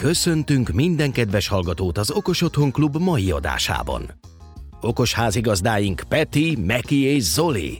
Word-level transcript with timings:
Köszöntünk 0.00 0.68
minden 0.68 1.12
kedves 1.12 1.48
hallgatót 1.48 1.98
az 1.98 2.10
Okos 2.10 2.42
Otthon 2.42 2.70
Klub 2.70 2.96
mai 2.96 3.30
adásában. 3.30 4.02
Okos 4.80 5.14
házigazdáink 5.14 6.02
Peti, 6.08 6.56
Meki 6.66 7.02
és 7.04 7.22
Zoli. 7.22 7.78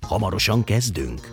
Hamarosan 0.00 0.64
kezdünk. 0.64 1.30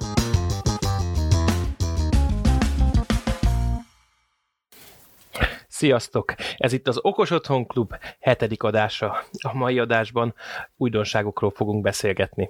Sziasztok! 5.67 6.33
Ez 6.57 6.73
itt 6.73 6.87
az 6.87 6.99
Okos 7.01 7.29
Otthon 7.29 7.67
Klub 7.67 7.93
hetedik 8.19 8.63
adása. 8.63 9.15
A 9.31 9.53
mai 9.53 9.79
adásban 9.79 10.33
újdonságokról 10.77 11.51
fogunk 11.51 11.81
beszélgetni. 11.81 12.49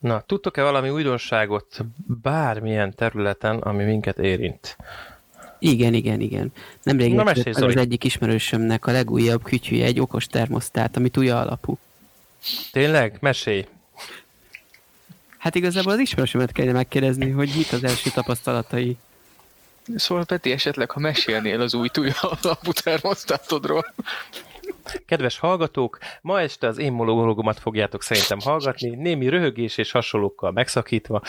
Na, 0.00 0.20
tudtok-e 0.20 0.62
valami 0.62 0.90
újdonságot 0.90 1.84
bármilyen 2.22 2.94
területen, 2.94 3.58
ami 3.58 3.84
minket 3.84 4.18
érint? 4.18 4.76
Igen, 5.58 5.94
igen, 5.94 6.20
igen. 6.20 6.52
Nemrég 6.82 7.10
Na, 7.10 7.16
Na, 7.16 7.22
mesélj, 7.22 7.54
az 7.54 7.76
egyik 7.76 8.04
ismerősömnek 8.04 8.86
a 8.86 8.92
legújabb 8.92 9.42
kütyűje 9.42 9.84
egy 9.84 10.00
okos 10.00 10.26
termosztát, 10.26 10.96
ami 10.96 11.08
tuja 11.08 11.40
alapú. 11.40 11.78
Tényleg? 12.72 13.16
Mesélj! 13.20 13.66
Hát 15.38 15.54
igazából 15.54 15.92
az 15.92 15.98
ismerősömet 15.98 16.52
kellene 16.52 16.72
megkérdezni, 16.72 17.30
hogy 17.30 17.52
mit 17.56 17.72
az 17.72 17.84
első 17.84 18.10
tapasztalatai. 18.10 18.96
Szóval 19.96 20.24
Peti, 20.24 20.52
esetleg, 20.52 20.90
ha 20.90 21.00
mesélnél 21.00 21.60
az 21.60 21.74
új 21.74 21.88
túlja 21.88 22.14
alapú 22.20 22.72
termosztátodról. 22.72 23.94
Kedves 25.06 25.38
hallgatók, 25.38 25.98
ma 26.20 26.40
este 26.40 26.66
az 26.66 26.78
én 26.78 26.92
monológomat 26.92 27.58
fogjátok 27.58 28.02
szerintem 28.02 28.38
hallgatni, 28.40 28.88
némi 28.88 29.28
röhögés 29.28 29.78
és 29.78 29.90
hasonlókkal 29.90 30.50
megszakítva. 30.50 31.22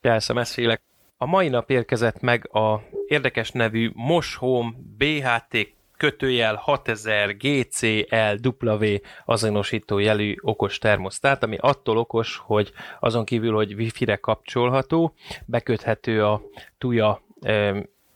Persze, 0.00 0.32
mesélek. 0.32 0.82
A 1.16 1.26
mai 1.26 1.48
nap 1.48 1.70
érkezett 1.70 2.20
meg 2.20 2.54
a 2.54 2.82
érdekes 3.06 3.50
nevű 3.50 3.90
Mosh 3.94 4.36
Home 4.36 4.70
BHT 4.96 5.74
kötőjel 5.96 6.54
6000 6.54 7.36
GCLW 7.36 8.84
azonosító 9.24 9.98
jelű 9.98 10.34
okos 10.40 10.78
termosztát, 10.78 11.42
ami 11.42 11.56
attól 11.60 11.98
okos, 11.98 12.42
hogy 12.44 12.72
azon 13.00 13.24
kívül, 13.24 13.54
hogy 13.54 13.74
wifi-re 13.74 14.16
kapcsolható, 14.16 15.14
beköthető 15.44 16.24
a 16.24 16.42
tuja 16.78 17.22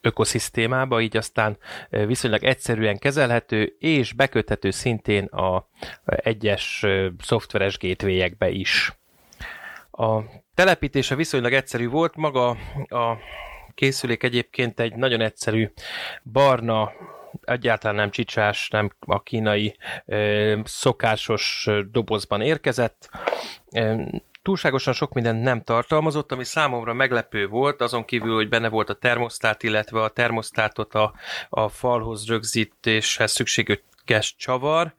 ökoszisztémába, 0.01 1.01
így 1.01 1.17
aztán 1.17 1.57
viszonylag 1.91 2.45
egyszerűen 2.45 2.99
kezelhető, 2.99 3.77
és 3.79 4.13
beköthető 4.13 4.71
szintén 4.71 5.25
a 5.25 5.67
egyes 6.05 6.87
szoftveres 7.23 7.79
gateway-ekbe 7.79 8.49
is. 8.49 8.93
A 9.91 10.21
telepítése 10.55 11.15
viszonylag 11.15 11.53
egyszerű 11.53 11.89
volt, 11.89 12.17
maga 12.17 12.49
a 12.89 13.17
készülék 13.75 14.23
egyébként 14.23 14.81
egy 14.81 14.95
nagyon 14.95 15.21
egyszerű 15.21 15.73
barna, 16.33 16.93
egyáltalán 17.43 17.97
nem 17.97 18.11
csicsás, 18.11 18.69
nem 18.69 18.91
a 18.99 19.23
kínai 19.23 19.77
szokásos 20.65 21.69
dobozban 21.91 22.41
érkezett. 22.41 23.11
Túlságosan 24.43 24.93
sok 24.93 25.13
mindent 25.13 25.43
nem 25.43 25.63
tartalmazott, 25.63 26.33
ami 26.33 26.45
számomra 26.45 26.93
meglepő 26.93 27.47
volt, 27.47 27.81
azon 27.81 28.05
kívül, 28.05 28.35
hogy 28.35 28.49
benne 28.49 28.69
volt 28.69 28.91
a 28.91 28.95
termosztát, 28.95 29.63
illetve 29.63 30.03
a 30.03 30.09
termosztátot 30.09 30.95
a, 30.95 31.15
a 31.49 31.69
falhoz 31.69 32.27
rögzítéshez 32.27 33.33
szükséges 33.33 34.35
csavar. 34.37 34.95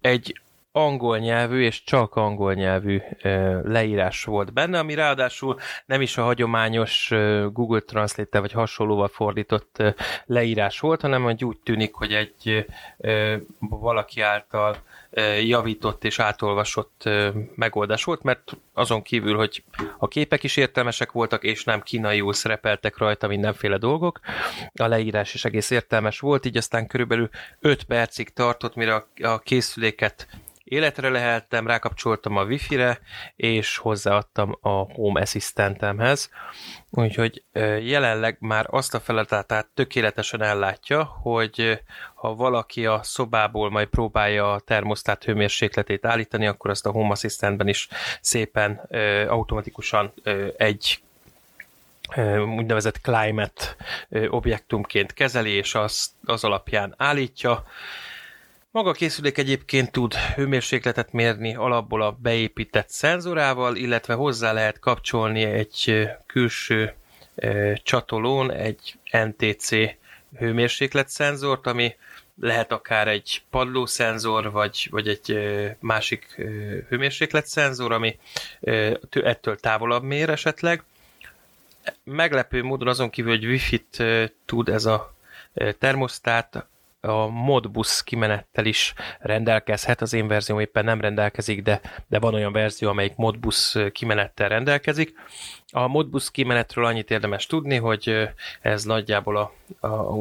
Egy 0.00 0.40
angol 0.72 1.18
nyelvű 1.18 1.62
és 1.62 1.82
csak 1.82 2.14
angol 2.14 2.54
nyelvű 2.54 3.00
leírás 3.62 4.24
volt 4.24 4.52
benne, 4.52 4.78
ami 4.78 4.94
ráadásul 4.94 5.58
nem 5.86 6.00
is 6.00 6.16
a 6.16 6.22
hagyományos 6.22 7.12
Google 7.52 7.80
Translate 7.80 8.40
vagy 8.40 8.52
hasonlóval 8.52 9.08
fordított 9.08 9.82
leírás 10.24 10.80
volt, 10.80 11.00
hanem 11.00 11.22
hogy 11.22 11.44
úgy 11.44 11.58
tűnik, 11.58 11.94
hogy 11.94 12.12
egy 12.12 12.66
valaki 13.58 14.20
által 14.20 14.76
javított 15.42 16.04
és 16.04 16.18
átolvasott 16.18 17.08
megoldás 17.54 18.04
volt, 18.04 18.22
mert 18.22 18.56
azon 18.72 19.02
kívül, 19.02 19.36
hogy 19.36 19.64
a 19.98 20.08
képek 20.08 20.42
is 20.42 20.56
értelmesek 20.56 21.12
voltak, 21.12 21.44
és 21.44 21.64
nem 21.64 21.80
kínaiul 21.80 22.32
szerepeltek 22.32 22.98
rajta 22.98 23.26
mindenféle 23.26 23.76
dolgok, 23.76 24.20
a 24.74 24.86
leírás 24.86 25.34
is 25.34 25.44
egész 25.44 25.70
értelmes 25.70 26.18
volt, 26.20 26.46
így 26.46 26.56
aztán 26.56 26.86
körülbelül 26.86 27.28
5 27.60 27.84
percig 27.84 28.32
tartott, 28.32 28.74
mire 28.74 29.04
a 29.22 29.38
készüléket 29.38 30.28
életre 30.70 31.08
leheltem, 31.08 31.66
rákapcsoltam 31.66 32.36
a 32.36 32.44
wifi-re, 32.44 32.98
és 33.36 33.76
hozzáadtam 33.76 34.58
a 34.60 34.68
Home 34.68 35.20
Assistantemhez. 35.20 36.30
Úgyhogy 36.90 37.42
jelenleg 37.82 38.36
már 38.40 38.66
azt 38.70 38.94
a 38.94 39.00
feladatát 39.00 39.66
tökéletesen 39.74 40.42
ellátja, 40.42 41.04
hogy 41.04 41.82
ha 42.14 42.34
valaki 42.34 42.86
a 42.86 43.02
szobából 43.02 43.70
majd 43.70 43.88
próbálja 43.88 44.52
a 44.52 44.60
termosztát 44.60 45.24
hőmérsékletét 45.24 46.06
állítani, 46.06 46.46
akkor 46.46 46.70
azt 46.70 46.86
a 46.86 46.90
Home 46.90 47.10
Assistantben 47.10 47.68
is 47.68 47.88
szépen 48.20 48.80
automatikusan 49.28 50.12
egy 50.56 51.02
úgynevezett 52.56 53.00
climate 53.00 53.76
objektumként 54.28 55.12
kezeli, 55.12 55.50
és 55.50 55.74
az, 55.74 56.10
az 56.24 56.44
alapján 56.44 56.94
állítja. 56.96 57.64
Maga 58.72 58.88
a 58.88 58.92
készülék 58.92 59.38
egyébként 59.38 59.90
tud 59.90 60.14
hőmérsékletet 60.14 61.12
mérni 61.12 61.54
alapból 61.54 62.02
a 62.02 62.16
beépített 62.22 62.88
szenzorával, 62.88 63.76
illetve 63.76 64.14
hozzá 64.14 64.52
lehet 64.52 64.78
kapcsolni 64.78 65.42
egy 65.42 66.08
külső 66.26 66.94
csatolón 67.82 68.52
egy 68.52 68.98
NTC 69.10 69.68
hőmérsékletszenzort, 70.38 71.66
ami 71.66 71.96
lehet 72.40 72.72
akár 72.72 73.08
egy 73.08 73.42
padlószenzor, 73.50 74.50
vagy, 74.50 74.88
vagy 74.90 75.08
egy 75.08 75.38
másik 75.80 76.34
ö, 76.36 76.76
hőmérsékletszenzor, 76.88 77.92
ami 77.92 78.18
ettől 79.10 79.56
távolabb 79.56 80.02
mér 80.02 80.30
esetleg. 80.30 80.84
Meglepő 82.04 82.62
módon 82.62 82.88
azon 82.88 83.10
kívül, 83.10 83.30
hogy 83.30 83.46
Wi-Fi-t 83.46 84.02
tud 84.44 84.68
ez 84.68 84.84
a 84.84 85.14
termosztát, 85.78 86.66
a 87.00 87.26
Modbus 87.26 88.02
kimenettel 88.04 88.64
is 88.64 88.94
rendelkezhet. 89.18 90.00
Az 90.00 90.12
én 90.12 90.28
verzióm 90.28 90.60
éppen 90.60 90.84
nem 90.84 91.00
rendelkezik, 91.00 91.62
de, 91.62 91.80
de 92.08 92.18
van 92.18 92.34
olyan 92.34 92.52
verzió, 92.52 92.88
amelyik 92.88 93.16
Modbus 93.16 93.76
kimenettel 93.92 94.48
rendelkezik. 94.48 95.14
A 95.72 95.86
Modbus 95.86 96.30
kimenetről 96.30 96.84
annyit 96.84 97.10
érdemes 97.10 97.46
tudni, 97.46 97.76
hogy 97.76 98.28
ez 98.60 98.84
nagyjából 98.84 99.36
a, 99.36 99.52
a, 99.86 100.14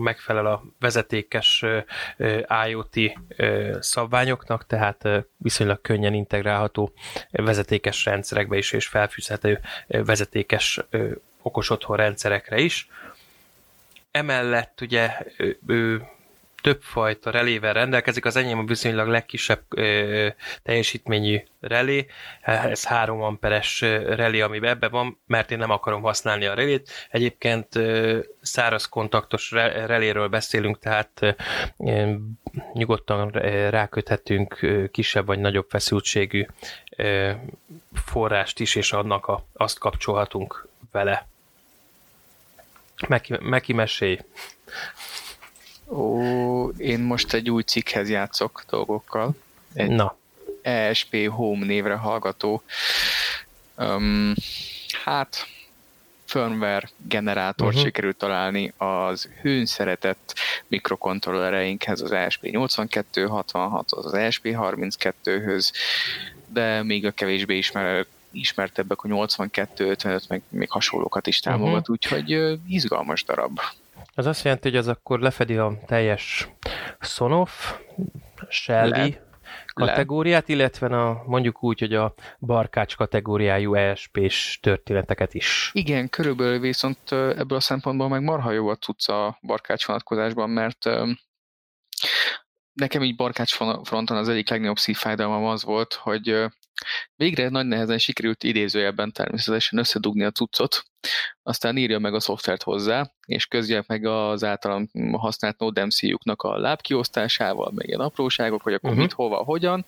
megfelel 0.00 0.46
a 0.46 0.62
vezetékes 0.80 1.64
IoT 2.66 2.96
szabványoknak, 3.80 4.66
tehát 4.66 5.08
viszonylag 5.36 5.80
könnyen 5.80 6.14
integrálható 6.14 6.92
vezetékes 7.30 8.04
rendszerekbe 8.04 8.56
is, 8.56 8.72
és 8.72 8.86
felfűzhető 8.86 9.60
vezetékes 9.86 10.80
okos 11.42 11.70
otthon 11.70 11.96
rendszerekre 11.96 12.58
is. 12.58 12.88
Emellett 14.10 14.80
ugye 14.80 15.10
ő, 15.36 15.58
ő 15.66 16.06
többfajta 16.64 17.30
relével 17.30 17.72
rendelkezik, 17.72 18.24
az 18.24 18.36
enyém 18.36 18.58
a 18.58 18.64
viszonylag 18.64 19.08
legkisebb 19.08 19.62
ö, 19.68 20.28
teljesítményű 20.62 21.42
relé, 21.60 22.06
ez 22.42 22.84
3 22.84 23.22
amperes 23.22 23.80
relé, 23.80 24.40
ami 24.40 24.66
ebbe 24.66 24.88
van, 24.88 25.20
mert 25.26 25.50
én 25.50 25.58
nem 25.58 25.70
akarom 25.70 26.02
használni 26.02 26.44
a 26.46 26.54
relét. 26.54 26.90
Egyébként 27.10 27.74
ö, 27.76 28.18
száraz 28.40 28.88
kontaktos 28.88 29.50
re- 29.50 29.86
reléről 29.86 30.28
beszélünk, 30.28 30.78
tehát 30.78 31.36
ö, 31.76 32.12
nyugodtan 32.72 33.30
ráköthetünk 33.70 34.58
kisebb 34.92 35.26
vagy 35.26 35.38
nagyobb 35.38 35.66
feszültségű 35.68 36.46
ö, 36.96 37.30
forrást 38.04 38.60
is, 38.60 38.74
és 38.74 38.92
annak 38.92 39.26
a, 39.26 39.44
azt 39.52 39.78
kapcsolhatunk 39.78 40.68
vele. 40.92 41.28
Meki, 43.08 43.34
Meki 43.40 43.72
mesélj. 43.72 44.18
Ó, 45.94 46.68
én 46.68 47.00
most 47.00 47.32
egy 47.32 47.50
új 47.50 47.62
cikkhez 47.62 48.08
játszok 48.08 48.64
dolgokkal. 48.70 49.34
Egy 49.74 49.90
Na, 49.90 50.16
ESP 50.62 51.28
Home 51.28 51.66
névre 51.66 51.94
hallgató. 51.94 52.62
Um, 53.76 54.34
hát, 55.04 55.46
firmware 56.24 56.88
generátort 57.08 57.58
Mhm. 57.58 57.68
uh-huh. 57.68 57.84
sikerült 57.84 58.16
találni 58.16 58.72
az 58.76 59.28
hőn 59.40 59.66
szeretett 59.66 60.34
mikrokontrollereinkhez, 60.66 62.00
az 62.00 62.10
ESP8266, 62.12 63.84
az 63.86 64.12
ESP32-höz, 64.14 65.72
de 66.46 66.82
még 66.82 67.06
a 67.06 67.10
kevésbé 67.10 67.56
ismer, 67.56 68.06
ismertebbek 68.30 69.02
a 69.02 69.08
8255, 69.08 70.28
meg 70.28 70.42
még 70.48 70.70
hasonlókat 70.70 71.26
is 71.26 71.40
támogat, 71.40 71.88
uh-huh. 71.88 71.90
úgyhogy 71.90 72.58
izgalmas 72.68 73.24
darab. 73.24 73.60
Az 74.14 74.26
azt 74.26 74.44
jelenti, 74.44 74.68
hogy 74.68 74.78
az 74.78 74.88
akkor 74.88 75.20
lefedi 75.20 75.56
a 75.56 75.78
teljes 75.86 76.48
Sonoff, 77.00 77.78
Shelby 78.48 79.10
Le- 79.10 79.22
kategóriát, 79.86 80.48
illetve 80.48 80.86
a, 80.86 81.22
mondjuk 81.26 81.62
úgy, 81.62 81.78
hogy 81.78 81.94
a 81.94 82.14
barkács 82.40 82.96
kategóriájú 82.96 83.74
ESP-s 83.74 84.58
történeteket 84.60 85.34
is. 85.34 85.70
Igen, 85.72 86.08
körülbelül 86.08 86.58
viszont 86.60 87.12
ebből 87.12 87.58
a 87.58 87.60
szempontból 87.60 88.08
meg 88.08 88.22
marha 88.22 88.50
jó 88.50 88.68
a 88.68 88.76
tudsz 88.76 89.08
a 89.08 89.38
barkács 89.42 89.86
vonatkozásban, 89.86 90.50
mert 90.50 90.84
nekem 92.72 93.02
így 93.02 93.16
barkács 93.16 93.54
fronton 93.82 94.16
az 94.16 94.28
egyik 94.28 94.50
legnagyobb 94.50 94.78
szívfájdalmam 94.78 95.44
az 95.44 95.64
volt, 95.64 95.94
hogy 95.94 96.44
Végre 97.16 97.48
nagy 97.48 97.66
nehezen 97.66 97.98
sikerült 97.98 98.42
idézőjelben 98.42 99.12
természetesen 99.12 99.78
összedugni 99.78 100.24
a 100.24 100.30
cuccot, 100.30 100.82
aztán 101.42 101.76
írja 101.76 101.98
meg 101.98 102.14
a 102.14 102.20
szoftvert 102.20 102.62
hozzá, 102.62 103.10
és 103.26 103.46
közje 103.46 103.84
meg 103.86 104.04
az 104.04 104.44
általam 104.44 104.88
használt 105.12 105.58
NodeMCU-knak 105.58 106.42
a 106.42 106.58
lábkiosztásával, 106.58 107.72
meg 107.74 107.86
ilyen 107.86 108.00
apróságok, 108.00 108.62
hogy 108.62 108.72
akkor 108.72 108.90
uh-huh. 108.90 109.04
mit, 109.04 109.12
hova, 109.12 109.36
hogyan, 109.36 109.86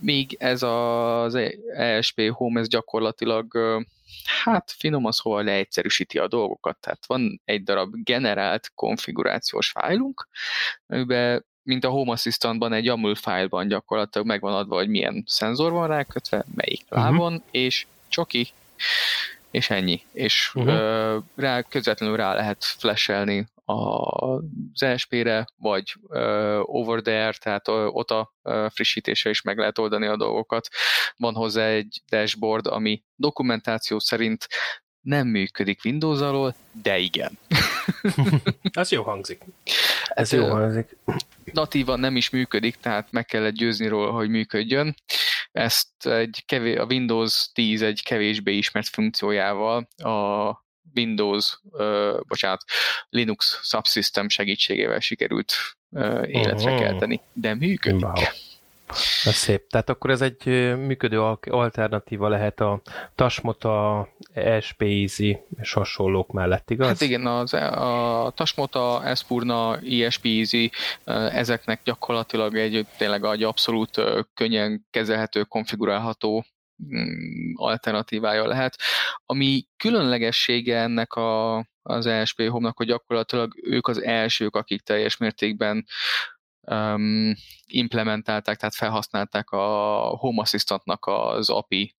míg 0.00 0.36
ez 0.38 0.62
az 0.62 1.38
ESP 1.74 2.30
Home, 2.30 2.60
ez 2.60 2.68
gyakorlatilag 2.68 3.56
hát 4.42 4.74
finoman 4.76 5.12
szóval 5.12 5.44
leegyszerűsíti 5.44 6.18
a 6.18 6.28
dolgokat. 6.28 6.76
Tehát 6.80 7.06
van 7.06 7.40
egy 7.44 7.62
darab 7.62 7.94
generált 8.02 8.72
konfigurációs 8.74 9.70
fájlunk, 9.70 10.28
amiben 10.86 11.44
mint 11.64 11.84
a 11.84 11.88
Home 11.88 12.12
Assistant-ban 12.12 12.72
egy 12.72 12.84
YAML 12.84 13.14
fájlban 13.14 13.68
gyakorlatilag 13.68 14.26
megvan 14.26 14.54
adva, 14.54 14.74
hogy 14.74 14.88
milyen 14.88 15.24
szenzor 15.26 15.72
van 15.72 15.88
rákötve, 15.88 16.44
melyik 16.54 16.84
uh-huh. 16.90 17.04
lábon, 17.04 17.42
és 17.50 17.86
csoki, 18.08 18.48
és 19.50 19.70
ennyi. 19.70 20.02
És 20.12 20.50
uh-huh. 20.54 20.74
ö, 20.74 21.18
rá, 21.34 21.62
közvetlenül 21.62 22.16
rá 22.16 22.34
lehet 22.34 22.64
flashelni 22.64 23.46
az 23.64 24.82
ESP-re, 24.82 25.46
vagy 25.56 25.94
ö, 26.08 26.58
over 26.62 27.00
there, 27.00 27.32
tehát 27.32 27.68
ott 27.68 28.10
a 28.10 28.32
frissítése 28.68 29.30
is 29.30 29.42
meg 29.42 29.58
lehet 29.58 29.78
oldani 29.78 30.06
a 30.06 30.16
dolgokat. 30.16 30.68
Van 31.16 31.34
hozzá 31.34 31.66
egy 31.66 32.02
dashboard, 32.08 32.66
ami 32.66 33.02
dokumentáció 33.16 33.98
szerint 33.98 34.46
nem 35.00 35.26
működik 35.26 35.80
Windows 35.84 36.20
alól, 36.20 36.54
de 36.82 36.98
igen. 36.98 37.38
Ez 38.72 38.90
jó 38.90 39.02
hangzik. 39.02 39.42
Ez 40.08 40.32
jó 40.32 40.48
hangzik. 40.48 40.96
Natívan 41.52 42.00
nem 42.00 42.16
is 42.16 42.30
működik, 42.30 42.76
tehát 42.76 43.12
meg 43.12 43.24
kellett 43.24 43.54
győzni 43.54 43.86
róla, 43.86 44.10
hogy 44.10 44.28
működjön. 44.28 44.94
Ezt 45.52 46.06
egy 46.06 46.42
kevés, 46.46 46.76
a 46.76 46.84
Windows 46.84 47.48
10 47.52 47.82
egy 47.82 48.02
kevésbé 48.02 48.56
ismert 48.56 48.88
funkciójával 48.88 49.88
a 49.96 50.50
Windows, 50.94 51.58
uh, 51.62 52.20
bocsánat, 52.26 52.64
Linux 53.08 53.60
subsystem 53.62 54.28
segítségével 54.28 55.00
sikerült 55.00 55.54
uh, 55.90 56.28
életre 56.28 56.74
kelteni, 56.74 57.20
de 57.32 57.54
működik. 57.54 58.02
Wow. 58.02 58.14
Ez 59.24 59.34
szép. 59.34 59.66
Tehát 59.68 59.88
akkor 59.88 60.10
ez 60.10 60.20
egy 60.20 60.46
működő 60.76 61.20
alternatíva 61.50 62.28
lehet 62.28 62.60
a 62.60 62.80
Tasmota, 63.14 64.08
ESP-Easy 64.32 65.38
és 65.60 65.72
hasonlók 65.72 66.32
mellett, 66.32 66.70
igaz? 66.70 66.86
Hát 66.86 67.00
igen, 67.00 67.26
az, 67.26 67.52
a 67.54 68.32
Tasmota, 68.34 69.04
Espurna, 69.04 69.78
ESP-Easy, 69.78 70.70
ezeknek 71.30 71.80
gyakorlatilag 71.84 72.56
egy 72.56 72.86
tényleg 72.96 73.24
egy 73.24 73.42
abszolút 73.42 74.00
könnyen 74.34 74.86
kezelhető, 74.90 75.42
konfigurálható 75.42 76.44
mm, 76.94 77.52
alternatívája 77.54 78.46
lehet. 78.46 78.76
Ami 79.26 79.66
különlegessége 79.76 80.78
ennek 80.78 81.12
a, 81.12 81.56
az 81.82 82.06
ESP 82.06 82.42
Home-nak, 82.48 82.76
hogy 82.76 82.86
gyakorlatilag 82.86 83.54
ők 83.62 83.86
az 83.86 84.02
elsők, 84.02 84.56
akik 84.56 84.82
teljes 84.82 85.16
mértékben 85.16 85.86
um, 86.66 87.34
implementálták, 87.66 88.56
tehát 88.56 88.74
felhasználták 88.74 89.50
a 89.50 89.66
Home 90.18 90.42
Assistantnak 90.42 91.06
az 91.06 91.50
API 91.50 91.94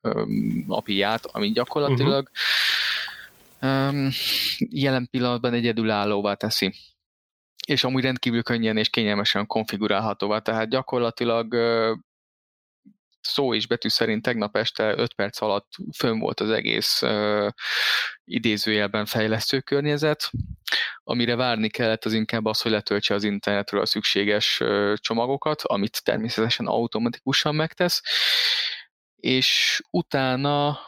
um, 0.00 0.64
API-ját, 0.68 1.26
ami 1.26 1.50
gyakorlatilag 1.50 2.30
uh-huh. 3.60 3.94
um, 3.94 4.08
jelen 4.58 5.08
pillanatban 5.10 5.52
egyedülállóvá 5.52 6.34
teszi 6.34 6.74
és 7.66 7.84
amúgy 7.84 8.02
rendkívül 8.02 8.42
könnyen 8.42 8.76
és 8.76 8.88
kényelmesen 8.88 9.46
konfigurálhatóvá, 9.46 10.38
tehát 10.38 10.68
gyakorlatilag 10.68 11.54
szó 13.20 13.54
és 13.54 13.66
betű 13.66 13.88
szerint 13.88 14.22
tegnap 14.22 14.56
este 14.56 14.94
5 14.96 15.14
perc 15.14 15.40
alatt 15.40 15.68
fönn 15.96 16.18
volt 16.18 16.40
az 16.40 16.50
egész 16.50 17.02
uh, 17.02 17.48
idézőjelben 18.24 19.06
fejlesztő 19.06 19.60
környezet. 19.60 20.30
Amire 21.02 21.36
várni 21.36 21.68
kellett, 21.68 22.04
az 22.04 22.12
inkább 22.12 22.44
az, 22.44 22.60
hogy 22.60 22.72
letöltse 22.72 23.14
az 23.14 23.24
internetről 23.24 23.80
a 23.80 23.86
szükséges 23.86 24.60
uh, 24.60 24.94
csomagokat, 24.94 25.62
amit 25.62 26.04
természetesen 26.04 26.66
automatikusan 26.66 27.54
megtesz, 27.54 28.02
és 29.16 29.80
utána 29.90 30.78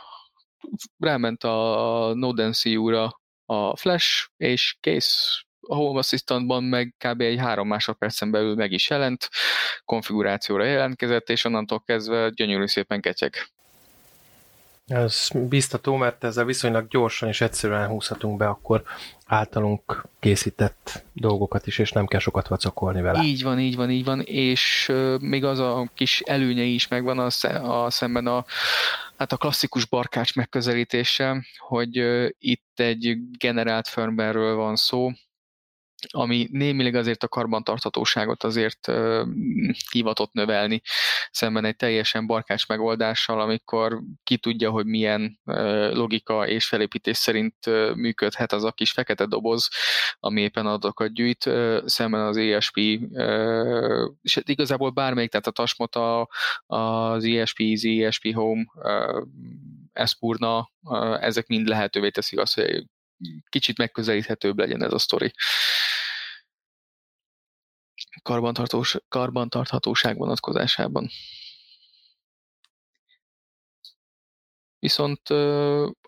ráment 0.99 1.44
a 1.44 2.12
NodeMCU-ra 2.14 3.20
a 3.44 3.76
Flash, 3.76 4.28
és 4.37 4.76
kész, 4.81 5.44
a 5.69 5.75
Home 5.75 5.99
Assistantban 5.99 6.64
meg 6.64 6.94
kb. 6.99 7.20
egy 7.20 7.38
három 7.38 7.69
másodpercen 7.69 8.31
belül 8.31 8.55
meg 8.55 8.73
is 8.73 8.91
jelent, 8.91 9.29
konfigurációra 9.85 10.64
jelentkezett, 10.64 11.29
és 11.29 11.44
onnantól 11.44 11.82
kezdve 11.87 12.31
gyönyörű 12.35 12.67
szépen 12.67 13.00
ketyeg. 13.00 13.35
Ez 14.87 15.29
biztató, 15.32 15.97
mert 15.97 16.25
ezzel 16.25 16.44
viszonylag 16.44 16.88
gyorsan 16.88 17.29
és 17.29 17.41
egyszerűen 17.41 17.88
húzhatunk 17.88 18.37
be 18.37 18.49
akkor 18.49 18.82
általunk 19.26 20.05
készített 20.20 21.05
dolgokat 21.12 21.67
is, 21.67 21.79
és 21.79 21.93
nem 21.93 22.06
kell 22.06 22.20
sokat 22.20 22.49
vacakolni 22.49 23.00
vele. 23.00 23.23
Így 23.23 23.43
van, 23.43 23.59
így 23.59 23.76
van, 23.76 23.91
így 23.91 24.05
van, 24.05 24.20
és 24.20 24.93
még 25.20 25.44
az 25.44 25.59
a 25.59 25.91
kis 25.94 26.20
előnye 26.20 26.62
is 26.62 26.88
megvan 26.88 27.19
a, 27.19 27.29
a 27.85 27.91
szemben 27.91 28.26
a, 28.26 28.44
hát 29.17 29.32
a 29.32 29.37
klasszikus 29.37 29.85
barkács 29.85 30.35
megközelítése, 30.35 31.44
hogy 31.59 31.97
itt 32.38 32.73
egy 32.81 33.17
generált 33.38 33.88
firmware 33.88 34.53
van 34.53 34.76
szó, 34.76 35.11
ami 36.10 36.49
némileg 36.50 36.94
azért 36.94 37.22
a 37.22 37.28
karbantarthatóságot 37.28 38.44
azért 38.44 38.88
uh, 38.88 39.26
hivatott 39.90 40.32
növelni, 40.32 40.81
szemben 41.31 41.64
egy 41.64 41.76
teljesen 41.76 42.26
barkás 42.26 42.66
megoldással, 42.66 43.40
amikor 43.40 44.00
ki 44.22 44.38
tudja, 44.38 44.70
hogy 44.70 44.87
milyen 44.87 45.38
uh, 45.44 45.93
logika 45.94 46.49
és 46.49 46.66
felépítés 46.66 47.16
szerint 47.16 47.66
uh, 47.66 47.94
működhet 47.94 48.52
az 48.52 48.64
a 48.64 48.72
kis 48.72 48.90
fekete 48.93 49.26
doboz, 49.26 49.69
ami 50.20 50.40
éppen 50.40 50.66
adatokat 50.66 51.12
gyűjt, 51.12 51.46
uh, 51.46 51.87
szemben 51.87 52.20
az 52.20 52.37
ESP, 52.37 52.76
uh, 52.76 54.10
és 54.22 54.34
hát 54.34 54.49
igazából 54.49 54.90
bármelyik, 54.90 55.31
tehát 55.31 55.46
a 55.46 55.50
Tasmota, 55.50 56.28
az 56.66 57.25
ESP 57.25 57.61
Easy, 57.61 58.04
ESP 58.04 58.35
Home, 58.35 58.64
uh, 58.75 59.26
Espurna, 59.92 60.71
uh, 60.82 61.25
ezek 61.25 61.47
mind 61.47 61.66
lehetővé 61.66 62.11
teszik 62.11 62.38
azt, 62.38 62.54
hogy 62.54 62.85
kicsit 63.49 63.79
megközelíthetőbb 63.79 64.59
legyen 64.59 64.83
ez 64.83 64.93
a 64.93 64.99
sztori 64.99 65.33
karbantartós, 68.23 68.97
karbantarthatóság 69.09 70.17
vonatkozásában. 70.17 71.09
Viszont 74.79 75.21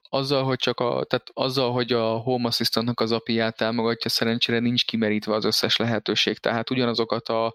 azzal, 0.08 0.44
hogy 0.44 0.58
csak 0.58 0.80
a, 0.80 1.04
tehát 1.04 1.30
azzal, 1.32 1.72
hogy 1.72 1.92
a 1.92 2.16
Home 2.16 2.46
Assistantnak 2.46 3.00
az 3.00 3.12
API-ját 3.12 3.56
támogatja, 3.56 4.10
szerencsére 4.10 4.58
nincs 4.58 4.84
kimerítve 4.84 5.34
az 5.34 5.44
összes 5.44 5.76
lehetőség. 5.76 6.38
Tehát 6.38 6.70
ugyanazokat 6.70 7.28
a, 7.28 7.54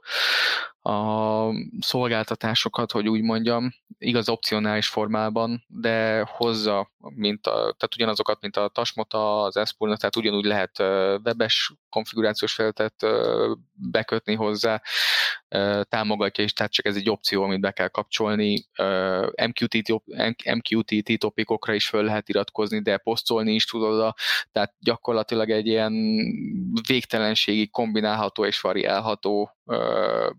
a 0.81 1.51
szolgáltatásokat, 1.79 2.91
hogy 2.91 3.07
úgy 3.07 3.21
mondjam, 3.21 3.73
igaz 3.97 4.29
opcionális 4.29 4.87
formában, 4.87 5.63
de 5.67 6.27
hozza, 6.31 6.91
mint 6.97 7.47
a, 7.47 7.51
tehát 7.51 7.95
ugyanazokat, 7.95 8.41
mint 8.41 8.57
a 8.57 8.67
Tasmota, 8.67 9.41
az 9.41 9.57
Espurna, 9.57 9.97
tehát 9.97 10.15
ugyanúgy 10.15 10.45
lehet 10.45 10.79
webes 11.23 11.73
konfigurációs 11.89 12.53
felületet 12.53 13.05
bekötni 13.73 14.35
hozzá, 14.35 14.81
támogatja 15.83 16.43
is, 16.43 16.53
tehát 16.53 16.71
csak 16.71 16.85
ez 16.85 16.95
egy 16.95 17.09
opció, 17.09 17.43
amit 17.43 17.61
be 17.61 17.71
kell 17.71 17.87
kapcsolni. 17.87 18.65
MQTT, 19.47 19.93
MQTT 20.55 21.19
topikokra 21.19 21.73
is 21.73 21.87
föl 21.87 22.03
lehet 22.03 22.29
iratkozni, 22.29 22.81
de 22.81 22.97
posztolni 22.97 23.53
is 23.53 23.65
tudod, 23.65 24.13
tehát 24.51 24.73
gyakorlatilag 24.79 25.49
egy 25.49 25.67
ilyen 25.67 25.93
végtelenségi 26.87 27.67
kombinálható 27.67 28.45
és 28.45 28.61
variálható 28.61 29.58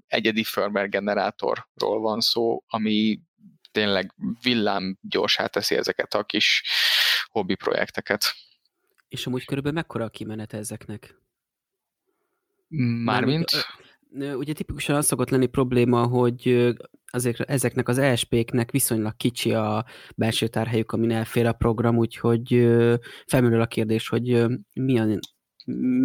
egyedi 0.06 0.44
firmware 0.44 0.86
generátorról 0.86 2.00
van 2.00 2.20
szó, 2.20 2.62
ami 2.66 3.20
tényleg 3.70 4.14
villám 4.42 4.98
gyorsá 5.00 5.46
teszi 5.46 5.74
ezeket 5.76 6.14
a 6.14 6.24
kis 6.24 6.62
hobbi 7.30 7.54
projekteket. 7.54 8.24
És 9.08 9.26
amúgy 9.26 9.44
körülbelül 9.44 9.78
mekkora 9.78 10.04
a 10.04 10.08
kimenete 10.08 10.56
ezeknek? 10.56 11.18
Mármint? 13.04 13.50
Ugye 14.12 14.52
tipikusan 14.52 14.96
az 14.96 15.06
szokott 15.06 15.30
lenni 15.30 15.46
probléma, 15.46 16.06
hogy 16.06 16.74
azért 17.06 17.40
ezeknek 17.40 17.88
az 17.88 17.98
ESP-knek 17.98 18.70
viszonylag 18.70 19.16
kicsi 19.16 19.52
a 19.52 19.84
belső 20.16 20.48
tárhelyük, 20.48 20.92
amin 20.92 21.10
elfér 21.10 21.46
a 21.46 21.52
program, 21.52 21.96
úgyhogy 21.96 22.48
felmerül 23.26 23.60
a 23.60 23.66
kérdés, 23.66 24.08
hogy 24.08 24.46
milyen, 24.74 25.18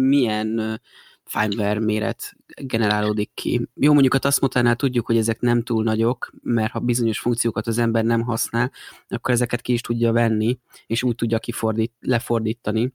milyen 0.08 0.80
firmware 1.26 1.80
méret 1.80 2.36
generálódik 2.46 3.30
ki. 3.34 3.68
Jó, 3.74 3.92
mondjuk 3.92 4.14
a 4.14 4.18
Tasmotánál 4.18 4.76
tudjuk, 4.76 5.06
hogy 5.06 5.16
ezek 5.16 5.40
nem 5.40 5.62
túl 5.62 5.82
nagyok, 5.82 6.32
mert 6.42 6.72
ha 6.72 6.78
bizonyos 6.78 7.18
funkciókat 7.18 7.66
az 7.66 7.78
ember 7.78 8.04
nem 8.04 8.22
használ, 8.22 8.72
akkor 9.08 9.34
ezeket 9.34 9.60
ki 9.60 9.72
is 9.72 9.80
tudja 9.80 10.12
venni, 10.12 10.58
és 10.86 11.02
úgy 11.02 11.14
tudja 11.14 11.38
kifordít, 11.38 11.92
lefordítani. 12.00 12.92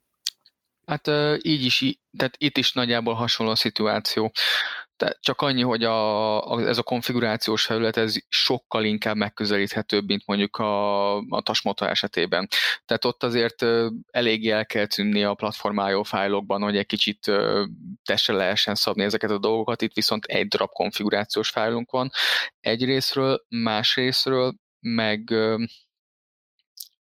Hát 0.85 1.07
így 1.41 1.65
is, 1.65 2.00
tehát 2.17 2.35
itt 2.38 2.57
is 2.57 2.73
nagyjából 2.73 3.13
hasonló 3.13 3.51
a 3.51 3.55
szituáció. 3.55 4.31
Tehát 5.01 5.17
csak 5.22 5.41
annyi, 5.41 5.62
hogy 5.62 5.84
a, 5.84 6.51
a, 6.51 6.67
ez 6.67 6.77
a 6.77 6.84
konfigurációs 6.84 7.65
felület 7.65 7.98
ez 7.98 8.15
sokkal 8.29 8.84
inkább 8.84 9.15
megközelíthetőbb, 9.15 10.08
mint 10.08 10.24
mondjuk 10.25 10.58
a, 10.58 11.17
a 11.17 11.41
Tasmota 11.43 11.89
esetében. 11.89 12.48
Tehát 12.86 13.05
ott 13.05 13.24
azért 13.24 13.65
eléggé 14.12 14.50
el 14.50 14.65
kell 14.65 14.86
tűnni 14.86 15.24
a 15.24 15.34
platformájó 15.34 16.03
fájlokban, 16.03 16.62
hogy 16.62 16.77
egy 16.77 16.86
kicsit 16.86 17.31
testre 18.03 18.34
lehessen 18.34 18.75
szabni 18.75 19.03
ezeket 19.03 19.31
a 19.31 19.38
dolgokat. 19.38 19.81
Itt 19.81 19.93
viszont 19.93 20.25
egy 20.25 20.48
darab 20.48 20.70
konfigurációs 20.70 21.50
fájlunk 21.50 21.91
van 21.91 22.12
egyrésztről, 22.60 23.46
másrésztről 23.50 24.55
meg 24.79 25.34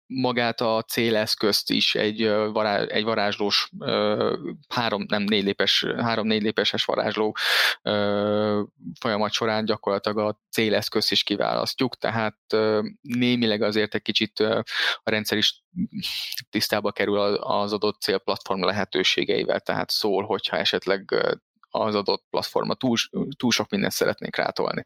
magát 0.07 0.61
a 0.61 0.81
céleszközt 0.81 1.71
is 1.71 1.95
egy, 1.95 2.27
vará, 2.29 2.81
egy 2.81 3.03
varázslós, 3.03 3.69
három, 4.69 5.05
nem 5.07 5.23
négy 5.23 5.43
lépes, 5.43 5.85
három-négy 5.97 6.41
lépeses 6.41 6.85
varázsló 6.85 7.35
folyamat 8.99 9.31
során 9.31 9.65
gyakorlatilag 9.65 10.17
a 10.17 10.39
céleszközt 10.51 11.11
is 11.11 11.23
kiválasztjuk, 11.23 11.97
tehát 11.97 12.37
némileg 13.01 13.61
azért 13.61 13.95
egy 13.95 14.01
kicsit 14.01 14.39
a 14.39 14.63
rendszer 15.03 15.37
is 15.37 15.63
tisztába 16.49 16.91
kerül 16.91 17.17
az 17.37 17.73
adott 17.73 18.01
célplatform 18.01 18.63
lehetőségeivel, 18.63 19.59
tehát 19.59 19.89
szól, 19.89 20.23
hogyha 20.23 20.57
esetleg 20.57 21.15
az 21.69 21.95
adott 21.95 22.25
platforma 22.29 22.73
túl, 22.73 22.95
túl 23.37 23.51
sok 23.51 23.69
mindent 23.69 23.93
szeretnék 23.93 24.35
rátolni. 24.35 24.85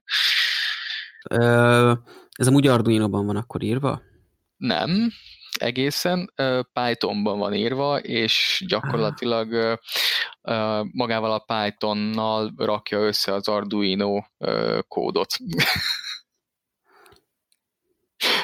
Ez 2.32 2.48
a 2.48 2.72
Arduino-ban 2.72 3.26
van 3.26 3.36
akkor 3.36 3.64
írva? 3.64 4.02
Nem, 4.60 5.10
egészen. 5.60 6.34
Pythonban 6.74 7.40
van 7.40 7.54
írva, 7.54 8.00
és 8.00 8.64
gyakorlatilag 8.68 9.80
magával 10.92 11.32
a 11.32 11.46
Pythonnal 11.54 12.54
rakja 12.58 13.00
össze 13.00 13.34
az 13.34 13.48
Arduino 13.48 14.22
kódot. 14.88 15.34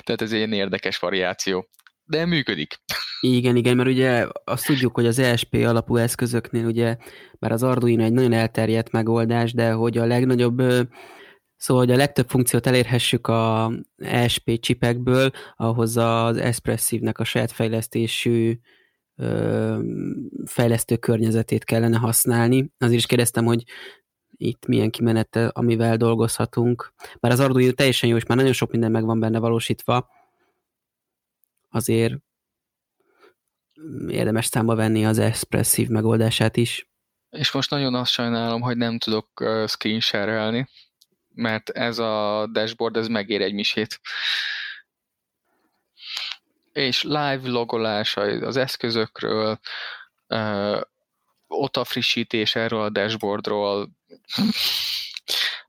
Tehát 0.04 0.22
ez 0.22 0.32
egy 0.32 0.52
érdekes 0.52 0.98
variáció. 0.98 1.70
De 2.04 2.26
működik. 2.26 2.76
Igen, 3.20 3.56
igen, 3.56 3.76
mert 3.76 3.90
ugye 3.90 4.28
azt 4.44 4.66
tudjuk, 4.66 4.96
hogy 4.96 5.06
az 5.06 5.20
ESP 5.20 5.54
alapú 5.54 5.96
eszközöknél 5.96 6.66
ugye, 6.66 6.98
bár 7.40 7.52
az 7.52 7.64
Arduino 7.64 8.04
egy 8.04 8.14
nagyon 8.14 8.34
elterjedt 8.34 8.92
megoldás, 8.92 9.54
de 9.54 9.72
hogy 9.72 9.98
a 9.98 10.06
legnagyobb 10.06 10.62
Szóval, 11.58 11.86
hogy 11.86 11.94
a 11.94 11.98
legtöbb 11.98 12.30
funkciót 12.30 12.68
elérhessük 12.68 13.28
a 13.28 13.72
ESP 13.98 14.60
csipekből, 14.60 15.32
ahhoz 15.56 15.98
az 15.98 16.38
Espressive-nek 16.38 17.20
a 17.20 17.24
saját 17.24 17.52
fejlesztésű 17.52 18.60
ö, 19.16 19.80
fejlesztő 20.46 20.98
környezetét 20.98 21.64
kellene 21.64 21.98
használni. 21.98 22.72
Azért 22.78 22.98
is 22.98 23.06
kérdeztem, 23.06 23.46
hogy 23.46 23.64
itt 24.38 24.66
milyen 24.66 24.90
kimenete, 24.90 25.48
amivel 25.48 25.98
dolgozhatunk. 25.98 26.94
Bár 27.20 27.32
az 27.32 27.40
Arduino 27.40 27.72
teljesen 27.72 28.10
jó, 28.10 28.16
és 28.16 28.26
már 28.26 28.38
nagyon 28.38 28.54
sok 28.54 28.72
minden 28.72 28.92
meg 28.92 29.06
van 29.06 29.20
benne 29.20 29.40
valósítva, 29.40 30.10
azért 31.70 32.14
érdemes 34.08 34.46
számba 34.46 34.76
venni 34.76 35.06
az 35.06 35.18
Espressive 35.18 35.92
megoldását 35.92 36.58
is. 36.58 36.90
És 37.30 37.52
most 37.52 37.70
nagyon 37.70 37.96
azt 37.96 38.12
sajnálom, 38.12 38.62
hogy 38.62 38.78
nem 38.78 38.98
tudok 38.98 39.28
screen 39.68 40.00
share-elni, 40.00 40.68
mert 41.36 41.70
ez 41.70 42.00
a 42.00 42.48
dashboard, 42.52 42.98
ez 42.98 43.08
megér 43.08 43.42
egy 43.42 43.54
misét. 43.54 44.00
És 46.72 47.04
live 47.04 47.42
logolás 47.44 48.18
az 48.18 48.58
eszközökről, 48.58 49.60
ott 51.48 51.78
a 51.78 51.84
frissítés 51.84 52.56
erről 52.56 52.82
a 52.82 52.90
dashboardról, 52.90 53.90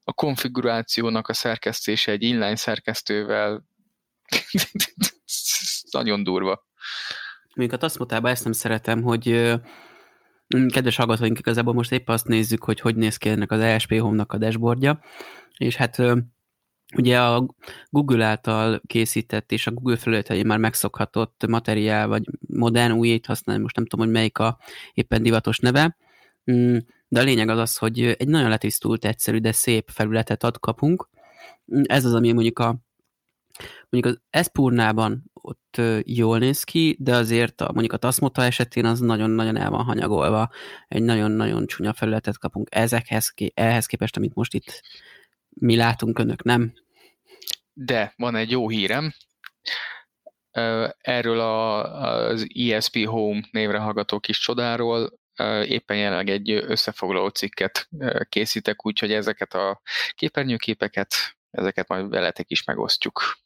a 0.05 0.13
konfigurációnak 0.13 1.29
a 1.29 1.33
szerkesztése 1.33 2.13
egy 2.13 2.23
inline 2.23 2.57
szerkesztővel, 2.57 3.65
nagyon 5.91 6.23
durva. 6.23 6.67
Mondjuk 7.55 7.73
a 7.73 7.87
Tasmotában 7.87 8.31
ezt 8.31 8.45
nem 8.45 8.53
szeretem, 8.53 9.03
hogy 9.03 9.55
kedves 10.49 10.97
hallgatóink, 10.97 11.39
igazából 11.39 11.75
most 11.75 11.93
épp 11.93 12.09
azt 12.09 12.27
nézzük, 12.27 12.65
hogy 12.65 12.81
hogy 12.81 12.97
néz 12.97 13.17
ki 13.17 13.29
ennek 13.29 13.51
az 13.51 13.61
ESP 13.61 13.99
Home-nak 13.99 14.33
a 14.33 14.39
dashboardja, 14.39 15.01
és 15.57 15.77
hát 15.77 16.03
ugye 16.97 17.21
a 17.21 17.47
Google 17.91 18.25
által 18.25 18.81
készített 18.87 19.53
és 19.53 19.67
a 19.67 19.71
Google 19.71 19.97
felületein 19.97 20.47
már 20.47 20.59
megszokhatott 20.59 21.47
materiál, 21.47 22.09
vagy 22.09 22.25
modern 22.47 22.93
újét 22.93 23.27
használni, 23.27 23.63
most 23.63 23.77
nem 23.77 23.87
tudom, 23.87 24.07
hogy 24.07 24.15
melyik 24.15 24.39
a 24.39 24.59
éppen 24.93 25.23
divatos 25.23 25.59
neve, 25.59 25.97
mm, 26.53 26.77
de 27.09 27.21
a 27.21 27.25
lényeg 27.25 27.49
az 27.49 27.59
az, 27.59 27.77
hogy 27.77 28.01
egy 28.01 28.29
nagyon 28.29 28.49
letisztult, 28.49 29.05
egyszerű, 29.05 29.39
de 29.39 29.53
szép 29.53 29.91
felületet 29.93 30.45
ad 30.45 30.59
kapunk. 30.59 31.09
Ez 31.83 32.05
az, 32.05 32.15
ami 32.15 32.33
mondjuk 32.33 32.59
a 32.59 32.77
mondjuk 33.89 34.15
az 34.15 34.21
Espurnában 34.31 35.31
ott 35.47 35.81
jól 36.05 36.39
néz 36.39 36.65
ki, 36.65 36.97
de 37.01 37.15
azért 37.15 37.61
a, 37.61 37.71
mondjuk 37.73 37.93
a 37.93 37.97
Tasmota 37.97 38.43
esetén 38.43 38.85
az 38.85 39.01
nagyon-nagyon 39.01 39.57
el 39.57 39.71
van 39.71 39.85
hanyagolva. 39.85 40.51
Egy 40.89 41.03
nagyon-nagyon 41.03 41.67
csúnya 41.67 41.93
felületet 41.93 42.39
kapunk 42.39 42.69
ezekhez, 42.71 43.35
ehhez 43.55 43.87
képest, 43.87 44.17
amit 44.17 44.35
most 44.35 44.55
itt 44.55 44.83
mi 45.49 45.77
látunk, 45.77 46.19
önök 46.19 46.43
nem. 46.43 46.73
De 47.73 48.13
van 48.17 48.37
egy 48.37 48.51
jó 48.51 48.69
hírem. 48.69 49.15
Erről 50.99 51.41
a, 51.41 51.85
az 52.29 52.47
ESP 52.71 53.05
Home 53.05 53.49
névre 53.51 53.79
hallgató 53.79 54.21
kis 54.21 54.39
csodáról 54.39 55.19
éppen 55.65 55.97
jelenleg 55.97 56.29
egy 56.29 56.51
összefoglaló 56.51 57.29
cikket 57.29 57.89
készítek, 58.29 58.87
úgyhogy 58.87 59.13
ezeket 59.13 59.55
a 59.55 59.81
képernyőképeket, 60.15 61.15
ezeket 61.51 61.89
majd 61.89 62.09
veletek 62.09 62.51
is 62.51 62.65
megosztjuk. 62.65 63.39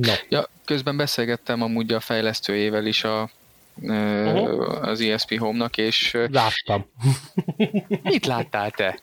No. 0.00 0.12
Ja, 0.28 0.48
közben 0.64 0.96
beszélgettem 0.96 1.62
amúgy 1.62 1.92
a 1.92 2.00
fejlesztőjével 2.00 2.86
is 2.86 3.04
a 3.04 3.30
uh-huh. 3.82 4.88
az 4.88 5.00
ESP 5.00 5.38
Home-nak, 5.38 5.76
és... 5.76 6.16
Láttam. 6.30 6.90
Mit 8.02 8.26
láttál 8.26 8.70
te? 8.70 9.00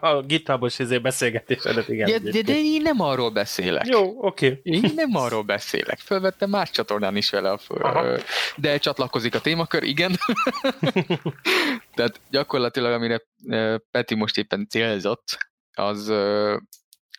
A 0.00 0.22
githubos 0.22 0.78
izé 0.78 0.98
beszélgetésedet, 0.98 1.88
igen. 1.88 2.08
Ja, 2.08 2.18
de, 2.18 2.42
de 2.42 2.56
én 2.56 2.82
nem 2.82 3.00
arról 3.00 3.30
beszélek. 3.30 3.86
Jó, 3.86 4.24
oké. 4.24 4.46
Okay. 4.46 4.60
Én 4.62 4.92
nem 4.94 5.16
arról 5.16 5.42
beszélek. 5.42 5.98
Fölvettem 5.98 6.50
más 6.50 6.70
csatornán 6.70 7.16
is 7.16 7.30
vele, 7.30 7.50
a 7.50 7.58
Aha. 7.68 8.16
de 8.56 8.78
csatlakozik 8.78 9.34
a 9.34 9.40
témakör, 9.40 9.82
igen. 9.82 10.16
Tehát 11.94 12.20
gyakorlatilag, 12.30 12.92
amire 12.92 13.22
Peti 13.90 14.14
most 14.14 14.38
éppen 14.38 14.66
célzott, 14.70 15.38
az 15.72 16.12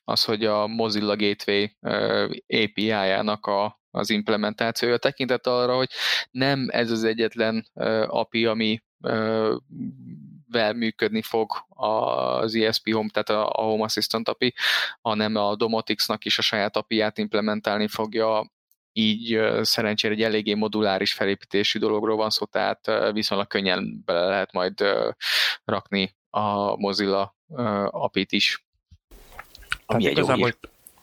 az, 0.06 0.24
hogy 0.24 0.46
a 0.46 0.68
Mozilla 0.68 1.16
Gateway 1.16 1.68
API-jának 2.48 3.46
a 3.46 3.84
az 3.92 4.10
implementációja 4.10 4.98
tekintet 4.98 5.48
arra, 5.48 5.76
hogy 5.76 5.90
nem 6.32 6.68
ez 6.72 6.92
az 6.92 7.04
egyetlen 7.04 7.68
API, 8.08 8.46
ami 8.46 8.84
vel 10.48 10.74
működni 10.74 11.22
fog 11.22 11.52
az 11.70 12.56
ESP 12.56 12.92
Home, 12.94 13.10
tehát 13.10 13.30
a 13.30 13.62
Home 13.62 13.84
Assistant 13.84 14.30
API, 14.30 14.54
hanem 15.02 15.36
a 15.36 15.56
Domotics-nak 15.56 16.26
is 16.26 16.38
a 16.38 16.42
saját 16.42 16.76
API-ját 16.76 17.18
implementálni 17.18 17.88
fogja, 17.88 18.54
így 18.92 19.42
szerencsére 19.62 20.14
egy 20.14 20.22
eléggé 20.22 20.54
moduláris 20.54 21.14
felépítésű 21.14 21.80
dologról 21.80 22.16
van 22.16 22.30
szó, 22.30 22.46
tehát 22.46 23.12
viszonylag 23.12 23.48
könnyen 23.48 24.02
bele 24.06 24.28
lehet 24.28 24.52
majd 24.52 24.84
rakni 25.66 26.16
a 26.30 26.76
Mozilla 26.76 27.36
API-t 27.90 28.32
is. 28.32 28.65
Ami 29.86 30.04
tehát 30.04 30.18
egy 30.18 30.27
jó 30.27 30.36
hír. 30.36 30.56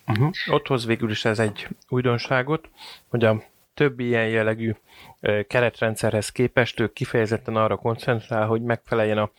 Uh-huh. 0.06 0.30
Ott 0.46 0.66
hoz 0.66 0.86
végül 0.86 1.10
is 1.10 1.24
ez 1.24 1.38
egy 1.38 1.68
újdonságot, 1.88 2.68
hogy 3.08 3.24
a 3.24 3.42
többi 3.74 4.06
ilyen 4.06 4.28
jellegű 4.28 4.74
keretrendszerhez 5.46 6.30
képest 6.30 6.80
ő 6.80 6.92
kifejezetten 6.92 7.56
arra 7.56 7.76
koncentrál, 7.76 8.46
hogy 8.46 8.62
megfeleljen 8.62 9.18
a, 9.18 9.30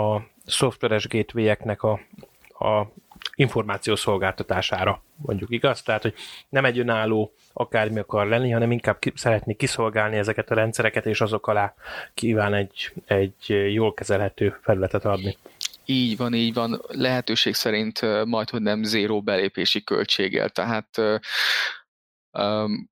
a 0.00 0.22
szoftveres 0.46 1.08
gateway-eknek 1.08 1.82
a, 1.82 2.00
a 2.58 2.86
információszolgáltatására, 3.34 5.02
mondjuk 5.16 5.50
igaz? 5.50 5.82
Tehát, 5.82 6.02
hogy 6.02 6.14
nem 6.48 6.64
egy 6.64 6.78
önálló 6.78 7.32
akármi 7.52 7.98
akar 7.98 8.26
lenni, 8.26 8.50
hanem 8.50 8.72
inkább 8.72 8.98
ki, 8.98 9.12
szeretné 9.14 9.54
kiszolgálni 9.54 10.16
ezeket 10.16 10.50
a 10.50 10.54
rendszereket, 10.54 11.06
és 11.06 11.20
azok 11.20 11.46
alá 11.46 11.74
kíván 12.14 12.54
egy, 12.54 12.92
egy 13.06 13.72
jól 13.72 13.94
kezelhető 13.94 14.58
felületet 14.62 15.04
adni. 15.04 15.36
Így 15.90 16.16
van, 16.16 16.34
így 16.34 16.54
van. 16.54 16.82
Lehetőség 16.86 17.54
szerint 17.54 18.24
majd, 18.24 18.50
hogy 18.50 18.62
nem 18.62 18.82
zéró 18.82 19.22
belépési 19.22 19.84
költséggel. 19.84 20.50
Tehát 20.50 20.98
um, 22.32 22.90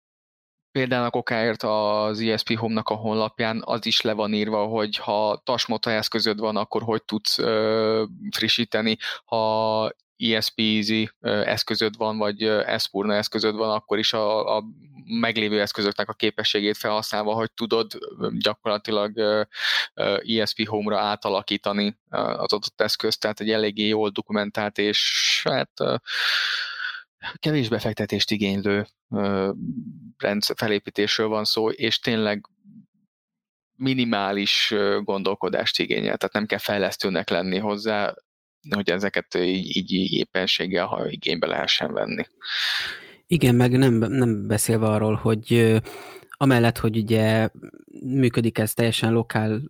például 0.71 1.09
okáért 1.11 1.63
az 1.63 2.21
ESP 2.21 2.57
Home-nak 2.57 2.89
a 2.89 2.95
honlapján 2.95 3.63
az 3.65 3.87
is 3.87 4.01
le 4.01 4.13
van 4.13 4.33
írva, 4.33 4.67
hogy 4.67 4.97
ha 4.97 5.41
Tasmota 5.45 5.91
eszközöd 5.91 6.39
van, 6.39 6.57
akkor 6.57 6.83
hogy 6.83 7.05
tudsz 7.05 7.39
ö, 7.39 8.05
frissíteni, 8.31 8.97
ha 9.25 9.91
ESP 10.17 10.59
Easy 10.59 11.09
eszközöd 11.21 11.97
van, 11.97 12.19
vagy 12.19 12.43
Espurna 12.43 13.15
eszközöd 13.15 13.55
van, 13.55 13.71
akkor 13.71 13.99
is 13.99 14.13
a, 14.13 14.57
a 14.57 14.65
meglévő 15.05 15.61
eszközöknek 15.61 16.09
a 16.09 16.13
képességét 16.13 16.77
felhasználva, 16.77 17.35
hogy 17.35 17.53
tudod 17.53 17.93
gyakorlatilag 18.39 19.19
ESP 20.25 20.67
Home-ra 20.67 21.01
átalakítani 21.01 21.99
az 22.09 22.53
adott 22.53 22.81
eszközt, 22.81 23.21
tehát 23.21 23.41
egy 23.41 23.51
eléggé 23.51 23.87
jól 23.87 24.11
dokumentált 24.11 24.79
és 24.79 25.41
hát 25.45 25.71
kevés 27.35 27.69
befektetést 27.69 28.31
igénylő 28.31 28.87
rendszer 30.17 30.57
felépítésről 30.57 31.29
van 31.29 31.45
szó, 31.45 31.71
és 31.71 31.99
tényleg 31.99 32.47
minimális 33.77 34.75
gondolkodást 35.01 35.79
igényel, 35.79 36.17
tehát 36.17 36.35
nem 36.35 36.47
kell 36.47 36.59
fejlesztőnek 36.59 37.29
lenni 37.29 37.59
hozzá, 37.59 38.15
hogy 38.71 38.91
ezeket 38.91 39.35
így, 39.35 39.93
így 39.93 40.13
éppenséggel, 40.13 40.87
ha 40.87 41.09
igénybe 41.09 41.47
lehessen 41.47 41.93
venni. 41.93 42.25
Igen, 43.27 43.55
meg 43.55 43.79
nem, 43.79 43.95
nem 43.95 44.47
beszélve 44.47 44.87
arról, 44.87 45.15
hogy 45.15 45.81
amellett, 46.37 46.79
hogy 46.79 46.97
ugye 46.97 47.49
működik 48.03 48.59
ez 48.59 48.73
teljesen 48.73 49.13
lokál 49.13 49.61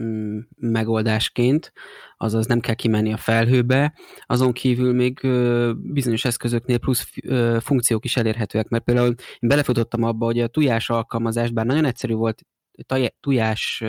mm, 0.00 0.38
megoldásként, 0.56 1.72
azaz 2.16 2.46
nem 2.46 2.60
kell 2.60 2.74
kimenni 2.74 3.12
a 3.12 3.16
felhőbe, 3.16 3.94
azon 4.26 4.52
kívül 4.52 4.92
még 4.92 5.20
bizonyos 5.76 6.24
eszközöknél 6.24 6.78
plusz 6.78 7.06
funkciók 7.60 8.04
is 8.04 8.16
elérhetőek, 8.16 8.68
mert 8.68 8.84
például 8.84 9.14
én 9.38 9.48
belefutottam 9.48 10.02
abba, 10.02 10.24
hogy 10.24 10.40
a 10.40 10.46
tujás 10.46 10.90
alkalmazás, 10.90 11.50
bár 11.50 11.66
nagyon 11.66 11.84
egyszerű 11.84 12.14
volt, 12.14 12.42
tujás 13.20 13.84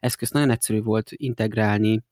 eszközt 0.00 0.32
nagyon 0.32 0.50
egyszerű 0.50 0.80
volt 0.80 1.10
integrálni 1.10 2.02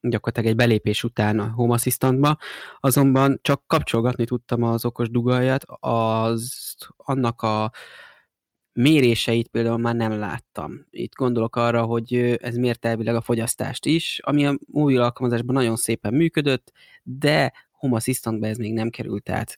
gyakorlatilag 0.00 0.50
egy 0.50 0.56
belépés 0.56 1.04
után 1.04 1.38
a 1.38 1.52
Home 1.54 1.74
Assistantba, 1.74 2.36
azonban 2.80 3.38
csak 3.42 3.62
kapcsolgatni 3.66 4.24
tudtam 4.24 4.62
az 4.62 4.84
okos 4.84 5.10
dugalját, 5.10 5.64
az 5.80 6.74
annak 6.96 7.42
a 7.42 7.70
méréseit 8.72 9.48
például 9.48 9.78
már 9.78 9.94
nem 9.94 10.18
láttam. 10.18 10.86
Itt 10.90 11.14
gondolok 11.14 11.56
arra, 11.56 11.84
hogy 11.84 12.14
ez 12.40 12.56
mért 12.56 12.84
elvileg 12.84 13.14
a 13.14 13.20
fogyasztást 13.20 13.86
is, 13.86 14.20
ami 14.22 14.46
a 14.46 14.58
mobil 14.66 15.00
alkalmazásban 15.00 15.54
nagyon 15.54 15.76
szépen 15.76 16.14
működött, 16.14 16.72
de 17.02 17.52
Home 17.70 17.96
Assistantbe 17.96 18.48
ez 18.48 18.56
még 18.56 18.72
nem 18.72 18.90
került 18.90 19.28
át. 19.28 19.56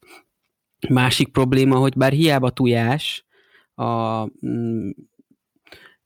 Másik 0.89 1.29
probléma, 1.29 1.77
hogy 1.77 1.97
bár 1.97 2.13
hiába 2.13 2.51
tujás, 2.51 3.27
a 3.75 4.25
mm, 4.47 4.91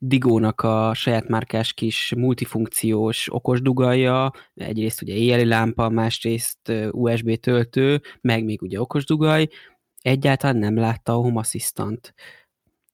Digónak 0.05 0.61
a 0.61 0.95
saját 0.95 1.29
márkás 1.29 1.73
kis 1.73 2.15
multifunkciós 2.17 3.33
okos 3.33 3.61
dugalja, 3.61 4.31
egyrészt 4.55 5.03
ugye 5.03 5.15
éjjeli 5.15 5.45
lámpa, 5.45 5.89
másrészt 5.89 6.73
USB 6.91 7.35
töltő, 7.35 8.03
meg 8.21 8.45
még 8.45 8.63
ugye 8.63 8.81
okos 8.81 9.05
dugaj, 9.05 9.49
egyáltalán 9.99 10.57
nem 10.57 10.77
látta 10.77 11.13
a 11.13 11.17
Home 11.17 11.41
Assistant. 11.41 12.15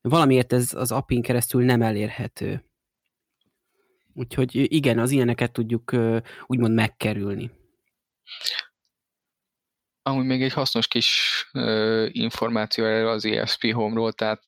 Valamiért 0.00 0.52
ez 0.52 0.74
az 0.74 0.92
appin 0.92 1.22
keresztül 1.22 1.64
nem 1.64 1.82
elérhető. 1.82 2.64
Úgyhogy 4.14 4.72
igen, 4.74 4.98
az 4.98 5.10
ilyeneket 5.10 5.52
tudjuk 5.52 5.96
úgymond 6.46 6.74
megkerülni. 6.74 7.50
Amúgy 10.02 10.26
még 10.26 10.42
egy 10.42 10.52
hasznos 10.52 10.88
kis 10.88 11.44
információ 12.08 12.84
erről 12.84 13.08
az 13.08 13.24
ESP 13.24 13.72
Home-ról, 13.72 14.12
tehát 14.12 14.42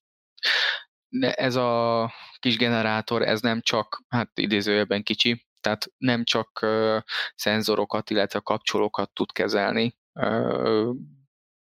ez 1.19 1.55
a 1.55 2.13
kis 2.41 2.57
generátor, 2.57 3.23
ez 3.23 3.41
nem 3.41 3.61
csak, 3.61 4.03
hát 4.09 4.31
idézőjelben 4.35 5.03
kicsi, 5.03 5.47
tehát 5.61 5.87
nem 5.99 6.25
csak 6.25 6.59
uh, 6.63 6.97
szenzorokat, 7.35 8.11
illetve 8.11 8.41
kapcsolókat 8.41 9.11
tud 9.13 9.33
kezelni, 9.33 9.97
uh, 10.13 10.95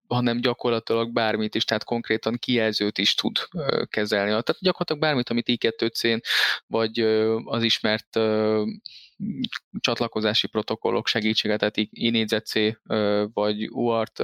hanem 0.08 0.40
gyakorlatilag 0.40 1.12
bármit 1.12 1.54
is, 1.54 1.64
tehát 1.64 1.84
konkrétan 1.84 2.36
kijelzőt 2.38 2.98
is 2.98 3.14
tud 3.14 3.38
uh, 3.52 3.82
kezelni. 3.84 4.28
Tehát 4.28 4.56
gyakorlatilag 4.60 5.02
bármit, 5.02 5.30
amit 5.30 5.48
i2C-n, 5.50 6.20
vagy 6.66 7.02
uh, 7.02 7.40
az 7.44 7.62
ismert 7.62 8.16
uh, 8.16 8.68
csatlakozási 9.80 10.46
protokollok 10.46 11.06
segítsége, 11.06 11.56
tehát 11.56 11.74
INEZC 11.90 12.52
vagy 13.32 13.70
UART 13.70 14.22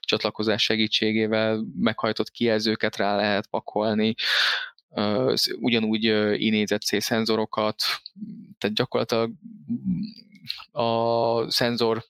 csatlakozás 0.00 0.62
segítségével 0.62 1.64
meghajtott 1.78 2.30
kijelzőket 2.30 2.96
rá 2.96 3.16
lehet 3.16 3.46
pakolni, 3.46 4.14
ugyanúgy 5.60 6.04
INEZC 6.40 7.02
szenzorokat, 7.02 7.82
tehát 8.58 8.76
gyakorlatilag 8.76 9.32
a 10.72 11.50
szenzor, 11.50 12.04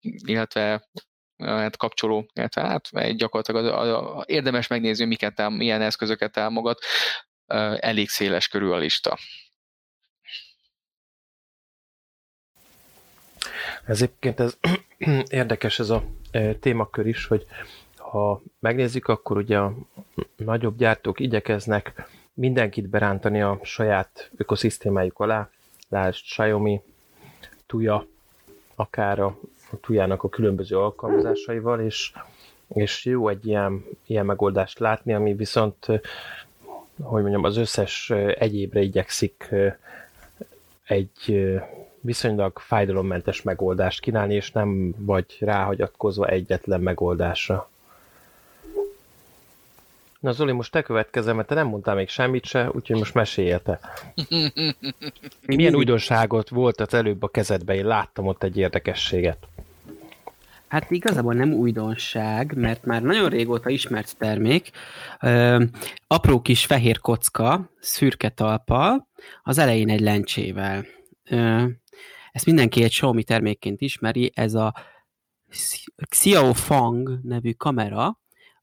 illetve 0.00 0.88
hát 1.36 1.76
kapcsoló, 1.76 2.30
illetve 2.32 2.60
hát 2.60 3.16
gyakorlatilag 3.16 3.64
az, 3.64 3.88
a, 3.88 4.18
a, 4.18 4.24
érdemes 4.26 4.66
megnézni, 4.66 5.04
miket, 5.04 5.48
milyen 5.48 5.82
eszközöket 5.82 6.32
támogat, 6.32 6.84
elég 7.78 8.08
széles 8.08 8.48
körül 8.48 8.72
a 8.72 8.78
lista. 8.78 9.18
Ez 13.86 14.02
egyébként 14.02 14.40
ez 14.40 14.58
érdekes 15.28 15.78
ez 15.78 15.90
a 15.90 16.04
témakör 16.60 17.06
is, 17.06 17.26
hogy 17.26 17.46
ha 17.96 18.42
megnézzük, 18.58 19.08
akkor 19.08 19.36
ugye 19.36 19.58
a 19.58 19.74
nagyobb 20.36 20.76
gyártók 20.76 21.20
igyekeznek 21.20 22.08
mindenkit 22.38 22.88
berántani 22.88 23.42
a 23.42 23.58
saját 23.62 24.30
ökoszisztémájuk 24.36 25.18
alá, 25.18 25.50
lásd 25.88 26.24
Xiaomi, 26.24 26.80
Tuya, 27.66 28.06
akár 28.74 29.18
a, 29.18 29.38
Tujának 29.80 30.22
a 30.22 30.28
különböző 30.28 30.78
alkalmazásaival, 30.78 31.80
és, 31.80 32.12
és 32.68 33.04
jó 33.04 33.28
egy 33.28 33.46
ilyen, 33.46 33.84
ilyen 34.06 34.26
megoldást 34.26 34.78
látni, 34.78 35.14
ami 35.14 35.34
viszont, 35.34 35.86
hogy 37.00 37.22
mondjam, 37.22 37.44
az 37.44 37.56
összes 37.56 38.10
egyébre 38.38 38.80
igyekszik 38.80 39.54
egy 40.84 41.50
viszonylag 42.00 42.58
fájdalommentes 42.58 43.42
megoldást 43.42 44.00
kínálni, 44.00 44.34
és 44.34 44.52
nem 44.52 44.94
vagy 44.98 45.36
ráhagyatkozva 45.40 46.26
egyetlen 46.26 46.80
megoldásra. 46.80 47.70
Na 50.18 50.32
Zoli, 50.32 50.52
most 50.52 50.72
te 50.72 50.82
következem, 50.82 51.36
mert 51.36 51.48
te 51.48 51.54
nem 51.54 51.66
mondtál 51.66 51.94
még 51.94 52.08
semmit 52.08 52.44
se, 52.44 52.70
úgyhogy 52.72 52.96
most 52.96 53.14
mesélj 53.14 53.56
te. 53.64 53.80
Milyen 55.46 55.74
újdonságot 55.74 56.48
volt 56.48 56.80
az 56.80 56.94
előbb 56.94 57.22
a 57.22 57.28
kezedben? 57.28 57.76
Én 57.76 57.86
láttam 57.86 58.26
ott 58.26 58.42
egy 58.42 58.56
érdekességet. 58.56 59.48
Hát 60.68 60.90
igazából 60.90 61.34
nem 61.34 61.52
újdonság, 61.52 62.56
mert 62.56 62.84
már 62.84 63.02
nagyon 63.02 63.28
régóta 63.28 63.68
ismert 63.70 64.16
termék. 64.18 64.70
Ö, 65.20 65.64
apró 66.06 66.40
kis 66.40 66.66
fehér 66.66 66.98
kocka, 66.98 67.70
szürke 67.80 68.28
talpa, 68.28 69.08
az 69.42 69.58
elején 69.58 69.90
egy 69.90 70.00
lencsével. 70.00 70.84
Ö, 71.30 71.64
ezt 72.32 72.46
mindenki 72.46 72.82
egy 72.82 72.90
Xiaomi 72.90 73.24
termékként 73.24 73.80
ismeri, 73.80 74.32
ez 74.34 74.54
a 74.54 74.74
Xiaofang 76.08 77.20
nevű 77.22 77.52
kamera, 77.52 78.18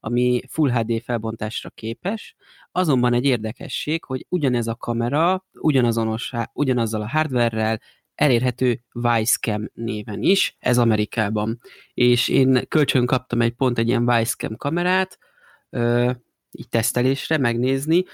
ami 0.06 0.40
Full 0.48 0.70
HD 0.70 1.02
felbontásra 1.02 1.70
képes, 1.70 2.34
azonban 2.72 3.12
egy 3.12 3.24
érdekesség, 3.24 4.04
hogy 4.04 4.26
ugyanez 4.28 4.66
a 4.66 4.74
kamera 4.74 5.44
ugyanazonos, 5.52 6.32
ugyanazzal 6.52 7.00
a 7.00 7.08
hardware 7.08 7.80
elérhető 8.14 8.80
Vicecam 8.92 9.70
néven 9.74 10.22
is, 10.22 10.56
ez 10.58 10.78
Amerikában. 10.78 11.60
És 11.94 12.28
én 12.28 12.68
kölcsön 12.68 13.06
kaptam 13.06 13.40
egy 13.40 13.52
pont 13.52 13.78
egy 13.78 13.88
ilyen 13.88 14.06
Vicecam 14.06 14.56
kamerát, 14.56 15.18
így 16.50 16.68
tesztelésre 16.68 17.38
megnézni, 17.38 18.04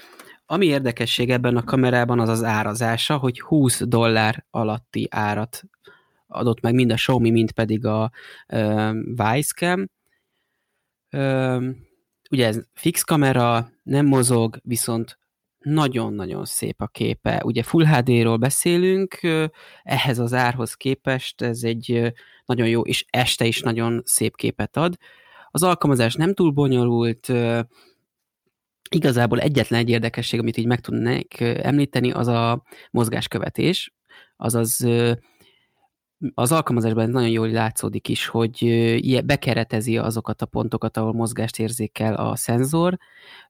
ami 0.45 0.65
érdekesség 0.65 1.29
ebben 1.29 1.57
a 1.57 1.63
kamerában 1.63 2.19
az 2.19 2.29
az 2.29 2.43
árazása, 2.43 3.17
hogy 3.17 3.39
20 3.39 3.81
dollár 3.85 4.45
alatti 4.49 5.07
árat 5.11 5.63
adott 6.27 6.61
meg 6.61 6.73
mind 6.73 6.91
a 6.91 6.95
Xiaomi, 6.95 7.31
mind 7.31 7.51
pedig 7.51 7.85
a 7.85 8.11
uh, 8.47 8.93
Vicecam. 9.05 9.89
Ugye 12.29 12.45
ez 12.45 12.63
fix 12.73 13.03
kamera, 13.03 13.69
nem 13.83 14.05
mozog, 14.05 14.59
viszont 14.63 15.17
nagyon-nagyon 15.59 16.45
szép 16.45 16.81
a 16.81 16.87
képe. 16.87 17.41
Ugye 17.45 17.63
Full 17.63 17.85
HD-ról 17.85 18.37
beszélünk, 18.37 19.19
ehhez 19.83 20.19
az 20.19 20.33
árhoz 20.33 20.73
képest 20.73 21.41
ez 21.41 21.63
egy 21.63 22.13
nagyon 22.45 22.67
jó, 22.67 22.81
és 22.81 23.05
este 23.09 23.45
is 23.45 23.61
nagyon 23.61 24.01
szép 24.05 24.35
képet 24.35 24.77
ad. 24.77 24.97
Az 25.51 25.63
alkalmazás 25.63 26.15
nem 26.15 26.33
túl 26.33 26.51
bonyolult, 26.51 27.31
Igazából 28.89 29.39
egyetlen 29.39 29.79
egy 29.79 29.89
érdekesség, 29.89 30.39
amit 30.39 30.57
így 30.57 30.65
meg 30.65 30.79
tudnék 30.79 31.39
említeni, 31.39 32.11
az 32.11 32.27
a 32.27 32.63
mozgáskövetés, 32.91 33.93
azaz 34.37 34.87
az 36.33 36.51
alkalmazásban 36.51 37.09
nagyon 37.09 37.29
jól 37.29 37.49
látszódik 37.49 38.07
is, 38.07 38.27
hogy 38.27 39.25
bekeretezi 39.25 39.97
azokat 39.97 40.41
a 40.41 40.45
pontokat, 40.45 40.97
ahol 40.97 41.13
mozgást 41.13 41.59
érzékel 41.59 42.13
a 42.13 42.35
szenzor. 42.35 42.97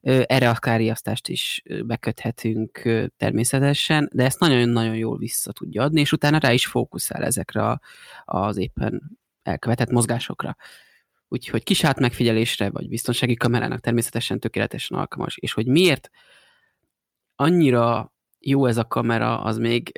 Erre 0.02 0.48
akár 0.48 0.78
riasztást 0.78 1.28
is 1.28 1.62
beköthetünk 1.86 2.82
természetesen, 3.16 4.10
de 4.12 4.24
ezt 4.24 4.40
nagyon-nagyon 4.40 4.96
jól 4.96 5.18
vissza 5.18 5.52
tudja 5.52 5.82
adni, 5.82 6.00
és 6.00 6.12
utána 6.12 6.38
rá 6.38 6.52
is 6.52 6.66
fókuszál 6.66 7.24
ezekre 7.24 7.80
az 8.24 8.56
éppen 8.56 9.18
elkövetett 9.42 9.90
mozgásokra. 9.90 10.56
Úgyhogy 11.28 11.62
kisát 11.62 12.00
megfigyelésre, 12.00 12.70
vagy 12.70 12.88
biztonsági 12.88 13.34
kamerának 13.34 13.80
természetesen 13.80 14.40
tökéletesen 14.40 14.98
alkalmas. 14.98 15.36
És 15.36 15.52
hogy 15.52 15.66
miért 15.66 16.10
annyira 17.36 18.12
jó 18.40 18.66
ez 18.66 18.76
a 18.76 18.84
kamera, 18.84 19.42
az 19.42 19.58
még 19.58 19.92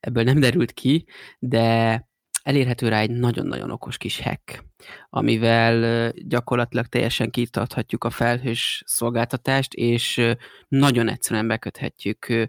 ebből 0.00 0.24
nem 0.24 0.40
derült 0.40 0.72
ki, 0.72 1.06
de 1.38 2.08
elérhető 2.44 2.88
rá 2.88 3.00
egy 3.00 3.10
nagyon-nagyon 3.10 3.70
okos 3.70 3.96
kis 3.96 4.20
hack, 4.20 4.64
amivel 5.10 6.10
gyakorlatilag 6.12 6.86
teljesen 6.86 7.30
kitarthatjuk 7.30 8.04
a 8.04 8.10
felhős 8.10 8.82
szolgáltatást, 8.86 9.74
és 9.74 10.20
nagyon 10.68 11.08
egyszerűen 11.08 11.46
beköthetjük 11.46 12.48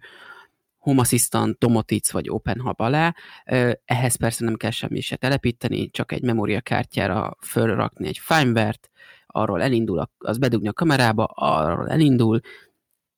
Home 0.77 1.01
Assistant, 1.01 1.58
Tomotic 1.58 2.12
vagy 2.12 2.29
OpenHub 2.29 2.81
alá. 2.81 3.15
Ehhez 3.86 4.15
persze 4.15 4.45
nem 4.45 4.55
kell 4.55 4.71
semmi 4.71 5.01
se 5.01 5.15
telepíteni, 5.15 5.89
csak 5.89 6.12
egy 6.12 6.21
memóriakártyára 6.23 7.38
fölrakni 7.41 8.08
egy 8.08 8.17
firmware-t, 8.17 8.89
arról 9.27 9.62
elindul, 9.62 10.10
az 10.17 10.38
bedugni 10.38 10.67
a 10.67 10.73
kamerába, 10.73 11.23
arról 11.23 11.89
elindul, 11.89 12.39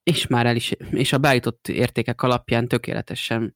és 0.04 0.28
már 0.28 0.46
el 0.46 0.56
is, 0.56 0.72
és 0.92 1.13
a 1.13 1.18
beállított 1.18 1.68
értékek 1.68 2.22
alapján 2.22 2.68
tökéletesen 2.68 3.56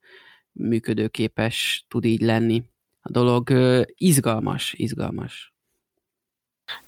működőképes 0.52 1.86
tud 1.88 2.06
így 2.06 2.22
lenni. 2.22 2.64
A 3.02 3.12
dolog 3.12 3.52
izgalmas, 3.96 4.74
izgalmas. 4.74 5.54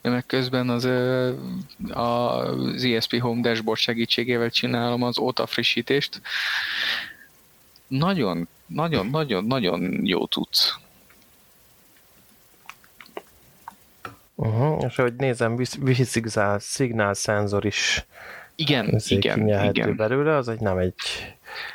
Én 0.01 0.11
meg 0.11 0.25
közben 0.25 0.69
az, 0.69 0.87
az 1.91 2.83
ESP 2.83 3.19
Home 3.19 3.41
Dashboard 3.41 3.79
segítségével 3.79 4.49
csinálom 4.49 5.03
az 5.03 5.17
óta 5.17 5.45
frissítést. 5.45 6.21
Nagyon, 7.87 8.47
nagyon, 8.65 9.07
nagyon, 9.07 9.45
nagyon 9.45 10.05
jó 10.05 10.27
tudsz. 10.27 10.77
Uh-huh. 14.35 14.83
És 14.87 14.97
ahogy 14.97 15.15
nézem, 15.15 15.53
wifi 15.81 16.03
szignál 16.59 17.13
szenzor 17.13 17.65
is 17.65 18.05
igen, 18.55 18.99
igen, 19.07 19.47
igen. 19.47 19.95
belőle, 19.95 20.35
az 20.35 20.47
egy 20.47 20.59
nem 20.59 20.77
egy 20.77 20.95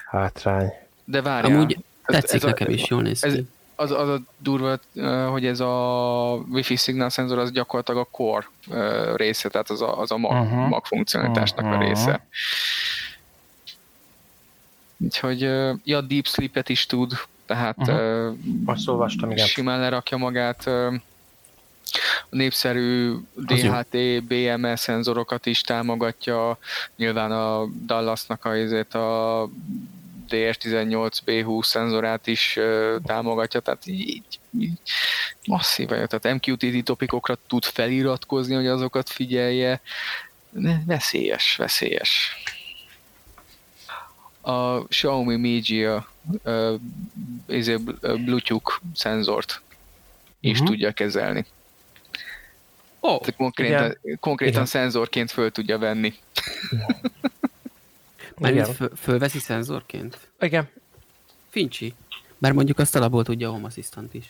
hátrány. 0.07 0.73
De 1.05 1.23
várjál. 1.23 1.57
Amúgy 1.57 1.79
tetszik 2.05 2.35
ez, 2.35 2.35
ez 2.35 2.43
nekem 2.43 2.69
a, 2.69 2.71
is, 2.71 2.89
jól 2.89 3.03
néz 3.03 3.21
ki. 3.21 3.47
Az, 3.81 3.91
az 3.91 4.09
a 4.09 4.21
durva, 4.39 4.79
hogy 5.31 5.47
ez 5.47 5.61
a 5.61 6.45
Wi-Fi 6.49 6.77
szignál 6.77 7.09
szenzor 7.09 7.39
az 7.39 7.51
gyakorlatilag 7.51 8.01
a 8.01 8.09
core 8.11 8.47
része, 9.17 9.49
tehát 9.49 9.71
az 9.71 9.83
a, 9.83 10.01
az 10.01 10.11
a 10.11 10.17
mag, 10.17 10.31
uh-huh. 10.31 10.69
mag 10.69 10.85
funkcionalitásnak 10.85 11.65
uh-huh. 11.65 11.81
a 11.81 11.85
része. 11.85 12.27
Úgyhogy, 14.97 15.41
ja, 15.85 16.01
Deep 16.01 16.27
Sleep-et 16.27 16.69
is 16.69 16.87
tud, 16.87 17.13
tehát 17.47 17.79
uh-huh. 17.79 18.37
Azt 18.65 18.89
olvastam, 18.89 19.31
igen. 19.31 19.47
simán 19.47 19.81
lerakja 19.81 20.17
magát 20.17 20.67
a 22.31 22.37
népszerű 22.37 23.15
DHT, 23.35 24.25
BMS 24.25 24.81
szenzorokat 24.81 25.47
is 25.47 25.61
támogatja, 25.61 26.59
nyilván 26.97 27.33
a 27.33 27.67
Dallasnak 27.87 28.45
a, 28.45 28.51
a 28.99 29.49
DS18B20 30.29 31.65
szenzorát 31.65 32.27
is 32.27 32.59
támogatja, 33.05 33.61
tehát 33.61 33.87
így, 33.87 34.23
így 34.59 34.73
masszívan, 35.47 36.09
tehát 36.09 36.41
MQTT 36.41 36.85
topikokra 36.85 37.37
tud 37.47 37.65
feliratkozni, 37.65 38.55
hogy 38.55 38.67
azokat 38.67 39.09
figyelje. 39.09 39.81
Veszélyes, 40.87 41.57
veszélyes. 41.57 42.43
A 44.41 44.85
Xiaomi 44.85 45.37
Mijia 45.37 46.09
uh, 46.45 46.75
Bluetooth 48.01 48.81
szenzort 48.95 49.63
is 50.41 50.53
uh-huh. 50.53 50.69
tudja 50.69 50.93
kezelni. 50.93 51.45
Oh, 53.01 53.21
konkrétan, 53.37 53.99
konkrétan 54.21 54.55
igen. 54.55 54.67
szenzorként 54.67 55.31
föl 55.31 55.51
tudja 55.51 55.79
venni. 55.79 56.15
Mármint 58.39 58.67
föl, 58.67 58.91
fölveszi 58.97 59.39
szenzorként? 59.39 60.19
Igen. 60.41 60.69
Fincsi. 61.49 61.95
Bár 62.39 62.53
mondjuk 62.53 62.79
azt 62.79 62.97
alapból 62.97 63.25
tudja 63.25 63.49
a 63.49 63.51
Home 63.53 63.67
Assistant 63.67 64.15
is. 64.15 64.25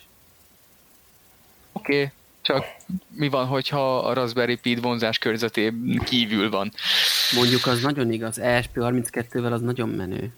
Oké, 1.73 1.95
okay. 1.95 2.11
csak 2.41 2.65
mi 3.09 3.29
van, 3.29 3.47
hogyha 3.47 3.99
a 3.99 4.13
Raspberry 4.13 4.57
Pi 4.57 4.75
vonzás 4.75 5.19
körzetében 5.19 5.99
kívül 6.05 6.51
van? 6.51 6.73
Mondjuk 7.35 7.67
az 7.67 7.81
nagyon 7.81 8.13
igaz, 8.13 8.39
ESP32-vel 8.43 9.53
az 9.53 9.61
nagyon 9.61 9.89
menő. 9.89 10.35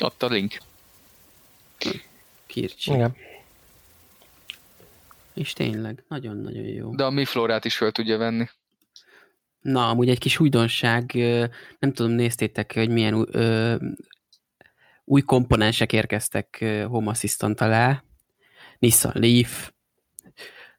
Ott 0.00 0.22
a 0.22 0.26
link. 0.26 0.58
Kircsi. 2.46 2.92
Igen. 2.92 3.16
És 5.34 5.52
tényleg, 5.52 6.02
nagyon-nagyon 6.08 6.64
jó. 6.64 6.94
De 6.94 7.04
a 7.04 7.10
mi 7.10 7.24
flórát 7.24 7.64
is 7.64 7.76
fel 7.76 7.92
tudja 7.92 8.18
venni. 8.18 8.48
Na, 9.64 9.88
amúgy 9.88 10.08
egy 10.08 10.18
kis 10.18 10.40
újdonság, 10.40 11.12
nem 11.78 11.92
tudom, 11.92 12.12
néztétek 12.12 12.74
hogy 12.74 12.88
milyen 12.88 13.26
ö, 13.30 13.76
új 15.04 15.20
komponensek 15.20 15.92
érkeztek 15.92 16.64
Home 16.88 17.10
Assistant 17.10 17.60
alá. 17.60 18.02
Nissan 18.78 19.12
Leaf, 19.14 19.70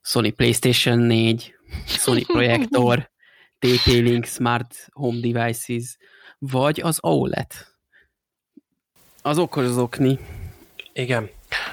Sony 0.02 0.36
PlayStation 0.36 1.00
4, 1.00 1.56
Sony 1.88 2.26
Projector, 2.34 3.12
TP-Link 3.60 4.26
Smart 4.26 4.88
Home 4.92 5.20
Devices, 5.20 5.98
vagy 6.38 6.82
az 6.82 6.98
OLED. 7.02 7.52
Az 9.22 9.38
okos 9.38 9.78
okni. 9.78 10.20
Igen 10.94 11.30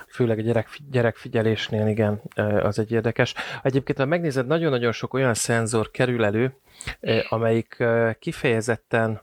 főleg 0.09 0.39
a 0.39 0.43
gyerek, 0.43 0.69
gyerekfigyelésnél, 0.91 1.87
igen, 1.87 2.21
az 2.63 2.79
egy 2.79 2.93
érdekes. 2.93 3.35
Egyébként, 3.63 3.99
ha 3.99 4.05
megnézed, 4.05 4.47
nagyon-nagyon 4.47 4.93
sok 4.93 5.15
olyan 5.15 5.35
szenzor 5.35 5.91
kerül 5.91 6.25
elő, 6.25 6.57
amelyik 7.29 7.85
kifejezetten 8.19 9.21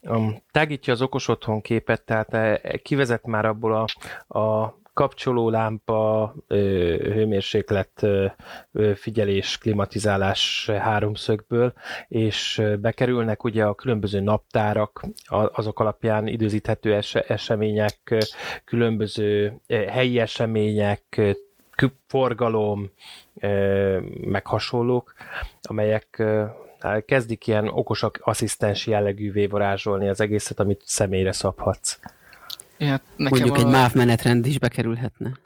um, 0.00 0.42
tágítja 0.50 0.92
az 0.92 1.02
okos 1.02 1.28
otthon 1.28 1.60
képet, 1.60 2.02
tehát 2.02 2.60
kivezet 2.82 3.26
már 3.26 3.44
abból 3.44 3.74
a, 4.28 4.38
a 4.38 4.78
kapcsolólámpa, 5.00 6.34
hőmérséklet 6.48 8.06
figyelés, 8.94 9.58
klimatizálás 9.58 10.70
háromszögből, 10.70 11.72
és 12.08 12.62
bekerülnek 12.80 13.44
ugye 13.44 13.64
a 13.64 13.74
különböző 13.74 14.20
naptárak, 14.20 15.06
azok 15.28 15.80
alapján 15.80 16.26
időzíthető 16.26 17.00
események, 17.28 18.26
különböző 18.64 19.60
helyi 19.68 20.18
események, 20.18 21.20
forgalom, 22.06 22.90
meg 24.20 24.46
hasonlók, 24.46 25.14
amelyek 25.62 26.22
kezdik 27.06 27.46
ilyen 27.46 27.68
okosak 27.68 28.18
asszisztens 28.22 28.86
jellegűvé 28.86 29.46
varázsolni 29.46 30.08
az 30.08 30.20
egészet, 30.20 30.60
amit 30.60 30.82
személyre 30.84 31.32
szabhatsz. 31.32 31.98
Ja, 32.80 33.00
nekem 33.16 33.38
Mondjuk 33.38 33.56
a... 33.56 33.58
egy 33.58 33.66
MÁV 33.66 33.94
menetrend 33.94 34.46
is 34.46 34.58
bekerülhetne. 34.58 35.32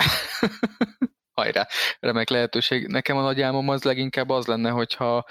Hajrá, 1.35 1.67
remek 2.01 2.29
lehetőség. 2.29 2.87
Nekem 2.87 3.17
a 3.17 3.23
nagy 3.23 3.41
álmom 3.41 3.69
az 3.69 3.83
leginkább 3.83 4.29
az 4.29 4.47
lenne, 4.47 4.71
hogyha 4.71 5.25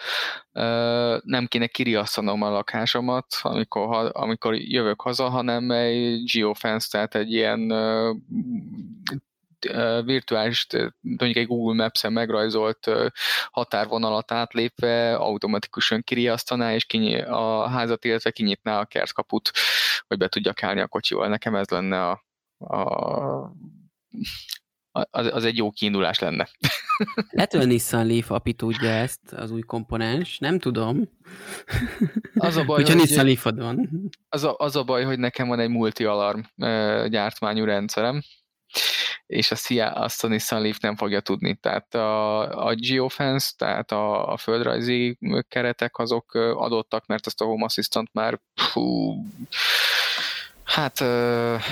uh, 0.54 1.20
nem 1.24 1.46
kéne 1.46 1.68
kiriasztanom 1.68 2.42
a 2.42 2.50
lakásomat, 2.50 3.26
amikor, 3.42 3.88
ha, 3.88 3.98
amikor 3.98 4.56
jövök 4.56 5.02
haza, 5.02 5.30
hanem 5.30 5.72
egy 5.72 6.32
geofence, 6.34 6.88
tehát 6.92 7.16
egy 7.16 7.32
ilyen 7.32 7.72
uh, 7.72 8.16
virtuális, 10.06 10.68
mondjuk 11.02 11.36
egy 11.36 11.48
Google 11.48 11.84
Maps-en 11.84 12.14
megrajzolt 12.14 12.92
határvonalat 13.52 14.32
átlépve 14.32 15.16
automatikusan 15.16 16.02
kiriasztaná, 16.02 16.74
és 16.74 16.86
kinyi, 16.86 17.22
a 17.22 17.68
házat, 17.68 18.06
illetve 18.06 18.32
kinyitná 18.32 18.80
a 18.80 18.86
kertkaput, 18.86 19.52
hogy 20.08 20.18
be 20.18 20.28
tudjak 20.28 20.64
állni 20.64 20.82
a 20.82 20.88
kocsival. 20.88 21.28
Nekem 21.28 21.56
ez 21.56 21.70
lenne 21.70 22.10
a, 22.10 22.24
a 22.58 23.52
az, 24.94 25.30
az 25.32 25.46
egy 25.46 25.58
jó 25.58 25.72
kiindulás 25.72 26.20
lenne. 26.20 26.50
Lehet, 27.30 27.52
hogy 27.52 27.62
a 27.62 27.66
Nissan 27.66 28.08
Leaf 28.08 28.32
API 28.32 28.54
tudja 28.54 28.90
ezt, 28.90 29.20
az 29.32 29.52
új 29.52 29.62
komponens, 29.62 30.38
nem 30.38 30.60
tudom. 30.60 31.10
Az 32.36 32.58
a 32.58 32.64
baj, 32.64 32.82
Hogyha 32.82 32.98
hogy 32.98 33.08
Nissan 33.08 33.26
leaf 33.26 33.44
van. 33.44 33.90
Az 34.30 34.44
a, 34.44 34.56
az 34.58 34.76
a 34.76 34.84
baj, 34.84 35.04
hogy 35.04 35.20
nekem 35.20 35.48
van 35.48 35.60
egy 35.60 35.70
multi-alarm 35.70 36.40
gyártmányú 37.10 37.64
rendszerem, 37.64 38.22
és 39.26 39.52
a 39.52 39.56
CIA, 39.56 39.92
azt 39.92 40.24
a 40.24 40.28
Nissan 40.28 40.62
Leaf 40.62 40.80
nem 40.80 40.96
fogja 40.96 41.20
tudni. 41.20 41.56
Tehát 41.56 41.96
a, 41.96 42.68
a 42.68 42.74
geofence, 42.76 43.52
tehát 43.58 43.92
a, 43.92 44.32
a 44.32 44.38
földrajzi 44.38 45.18
keretek 45.48 45.98
azok 45.98 46.34
adottak, 46.34 47.06
mert 47.06 47.28
ezt 47.28 47.42
a 47.42 47.46
Home 47.46 47.66
Assistant 47.66 48.10
már 48.14 48.40
fú, 48.56 49.16
hát 50.64 51.00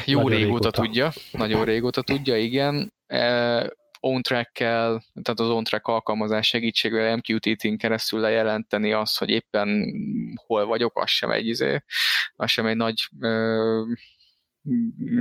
jó 0.05 0.17
nagyon 0.19 0.29
régóta, 0.29 0.35
régóta 0.35 0.71
tudja, 0.71 1.11
nagyon 1.31 1.65
régóta 1.65 2.01
tudja, 2.01 2.37
igen. 2.37 2.93
OnTrack-kel, 3.99 5.03
tehát 5.21 5.39
az 5.39 5.49
OnTrack 5.49 5.87
alkalmazás 5.87 6.47
segítségével 6.47 7.15
MQTT-n 7.15 7.75
keresztül 7.75 8.19
lejelenteni 8.19 8.93
azt, 8.93 9.17
hogy 9.17 9.29
éppen 9.29 9.93
hol 10.45 10.65
vagyok, 10.65 10.99
az 10.99 11.09
sem 11.09 11.31
egy, 11.31 11.47
izé, 11.47 11.83
az 12.35 12.51
sem 12.51 12.65
egy 12.65 12.75
nagy 12.75 13.09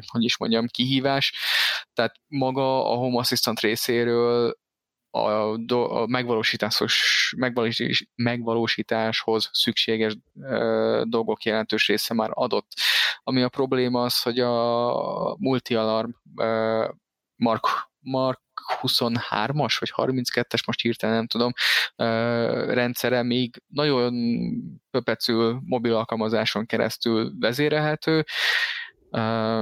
hogy 0.06 0.24
is 0.24 0.38
mondjam, 0.38 0.66
kihívás. 0.66 1.34
Tehát 1.92 2.14
maga 2.26 2.92
a 2.92 2.94
Home 2.94 3.18
Assistant 3.18 3.60
részéről 3.60 4.58
a, 5.10 5.56
do, 5.56 5.80
a 5.80 6.06
megvalósításhoz, 6.06 6.92
megvalósítás, 7.36 8.08
megvalósításhoz 8.14 9.50
szükséges 9.52 10.16
ö, 10.40 11.02
dolgok 11.06 11.42
jelentős 11.42 11.88
része 11.88 12.14
már 12.14 12.30
adott. 12.32 12.72
Ami 13.22 13.42
a 13.42 13.48
probléma 13.48 14.02
az, 14.02 14.22
hogy 14.22 14.40
a 14.40 15.36
multi-alarm 15.36 16.10
ö, 16.36 16.88
Mark, 17.36 17.66
Mark 18.00 18.40
23-as 18.82 19.76
vagy 19.78 19.92
32-es, 19.96 20.66
most 20.66 20.80
hirtelen 20.80 21.16
nem 21.16 21.26
tudom, 21.26 21.52
rendszere 22.74 23.22
még 23.22 23.62
nagyon 23.66 24.14
pöpecül 24.90 25.60
mobil 25.64 25.94
alkalmazáson 25.94 26.66
keresztül 26.66 27.32
vezérelhető, 27.38 28.24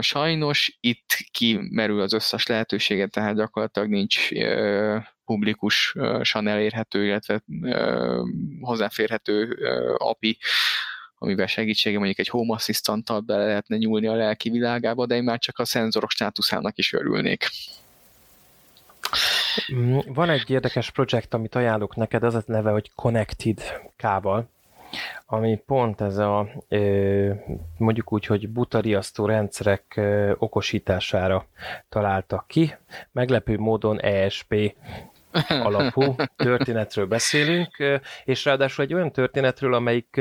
Sajnos 0.01 0.79
itt 0.81 1.17
kimerül 1.31 2.01
az 2.01 2.13
összes 2.13 2.47
lehetősége, 2.47 3.07
tehát 3.07 3.37
gyakorlatilag 3.37 3.89
nincs 3.89 4.31
uh, 4.31 5.03
publikusan 5.25 6.49
elérhető, 6.49 7.05
illetve 7.05 7.43
hozzáférhető 8.61 9.57
API, 9.97 10.39
amivel 11.19 11.47
segítsége 11.47 11.97
mondjuk 11.97 12.19
egy 12.19 12.29
Home 12.29 12.55
Assistant-tal 12.55 13.21
bele 13.21 13.47
lehetne 13.47 13.77
nyúlni 13.77 14.07
a 14.07 14.15
lelki 14.15 14.51
világába, 14.51 15.07
de 15.07 15.15
én 15.15 15.23
már 15.23 15.39
csak 15.39 15.59
a 15.59 15.65
szenzorok 15.65 16.11
státuszának 16.11 16.79
is 16.79 16.93
örülnék. 16.93 17.49
Mm, 19.73 19.99
van 20.07 20.31
egy 20.31 20.51
érdekes 20.51 20.91
projekt, 20.91 21.35
amit 21.35 21.55
ajánlok 21.55 21.97
neked, 21.97 22.23
az 22.23 22.35
a 22.35 22.43
neve, 22.47 22.71
hogy 22.71 22.91
Connected 22.95 23.63
Kával 23.97 24.51
ami 25.27 25.63
pont 25.67 26.01
ez 26.01 26.17
a 26.17 26.49
mondjuk 27.77 28.13
úgy, 28.13 28.27
hogy 28.27 28.49
butariasztó 28.49 29.27
rendszerek 29.27 30.01
okosítására 30.39 31.47
találtak 31.89 32.47
ki. 32.47 32.75
Meglepő 33.13 33.59
módon 33.59 34.01
ESP 34.01 34.75
alapú 35.49 36.15
történetről 36.37 37.07
beszélünk, 37.07 38.01
és 38.25 38.45
ráadásul 38.45 38.85
egy 38.85 38.95
olyan 38.95 39.13
történetről, 39.13 39.75
amelyik 39.75 40.21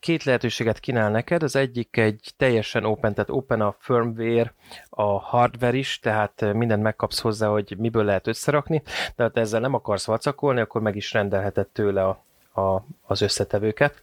két 0.00 0.24
lehetőséget 0.24 0.78
kínál 0.80 1.10
neked. 1.10 1.42
Az 1.42 1.56
egyik 1.56 1.96
egy 1.96 2.32
teljesen 2.36 2.84
open, 2.84 3.14
tehát 3.14 3.30
open 3.30 3.60
a 3.60 3.76
firmware, 3.78 4.54
a 4.88 5.20
hardware 5.20 5.76
is, 5.76 5.98
tehát 5.98 6.52
mindent 6.52 6.82
megkapsz 6.82 7.20
hozzá, 7.20 7.48
hogy 7.48 7.74
miből 7.78 8.04
lehet 8.04 8.26
összerakni, 8.26 8.82
de 9.16 9.22
ha 9.24 9.30
ezzel 9.34 9.60
nem 9.60 9.74
akarsz 9.74 10.06
vacakolni, 10.06 10.60
akkor 10.60 10.80
meg 10.80 10.96
is 10.96 11.12
rendelheted 11.12 11.68
tőle 11.68 12.04
a 12.04 12.24
a, 12.54 12.84
az 13.02 13.20
összetevőket. 13.20 14.02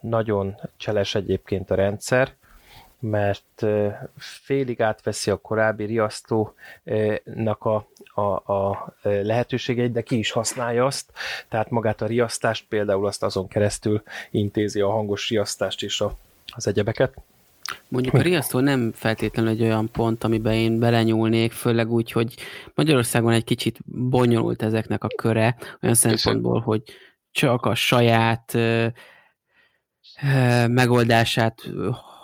Nagyon 0.00 0.54
cseles 0.76 1.14
egyébként 1.14 1.70
a 1.70 1.74
rendszer, 1.74 2.34
mert 2.98 3.66
félig 4.16 4.82
átveszi 4.82 5.30
a 5.30 5.36
korábbi 5.36 5.84
riasztónak 5.84 7.64
a, 7.64 7.86
a, 8.14 8.52
a 8.52 8.94
lehetőségeit, 9.02 9.92
de 9.92 10.02
ki 10.02 10.18
is 10.18 10.30
használja 10.30 10.84
azt, 10.84 11.12
tehát 11.48 11.70
magát 11.70 12.00
a 12.00 12.06
riasztást 12.06 12.66
például 12.68 13.06
azt 13.06 13.22
azon 13.22 13.48
keresztül 13.48 14.02
intézi 14.30 14.80
a 14.80 14.90
hangos 14.90 15.28
riasztást 15.28 15.82
és 15.82 16.00
a, 16.00 16.16
az 16.56 16.66
egyebeket. 16.66 17.14
Mondjuk 17.88 18.14
a 18.14 18.20
riasztó 18.20 18.58
nem 18.58 18.92
feltétlenül 18.92 19.50
egy 19.50 19.62
olyan 19.62 19.90
pont, 19.90 20.24
amiben 20.24 20.52
én 20.52 20.78
belenyúlnék, 20.78 21.52
főleg 21.52 21.92
úgy, 21.92 22.12
hogy 22.12 22.34
Magyarországon 22.74 23.32
egy 23.32 23.44
kicsit 23.44 23.78
bonyolult 23.84 24.62
ezeknek 24.62 25.04
a 25.04 25.08
köre, 25.08 25.56
olyan 25.82 25.94
szempontból, 25.94 26.60
hogy 26.60 26.82
csak 27.30 27.64
a 27.66 27.74
saját 27.74 28.54
ö, 28.54 28.86
ö, 30.22 30.66
megoldását 30.66 31.62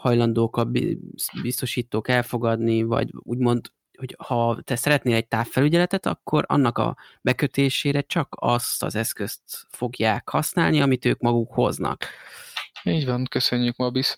hajlandók 0.00 0.56
a 0.56 0.70
biztosítók 1.42 2.08
elfogadni, 2.08 2.82
vagy 2.82 3.10
úgymond, 3.12 3.70
hogy 3.98 4.14
ha 4.18 4.58
te 4.64 4.76
szeretnél 4.76 5.14
egy 5.14 5.28
távfelügyeletet, 5.28 6.06
akkor 6.06 6.44
annak 6.48 6.78
a 6.78 6.96
bekötésére 7.22 8.00
csak 8.00 8.36
azt 8.38 8.82
az 8.82 8.94
eszközt 8.94 9.42
fogják 9.70 10.28
használni, 10.28 10.80
amit 10.80 11.04
ők 11.04 11.20
maguk 11.20 11.52
hoznak. 11.52 12.06
Így 12.84 13.06
van, 13.06 13.24
köszönjük, 13.24 13.76
Mabis. 13.76 14.16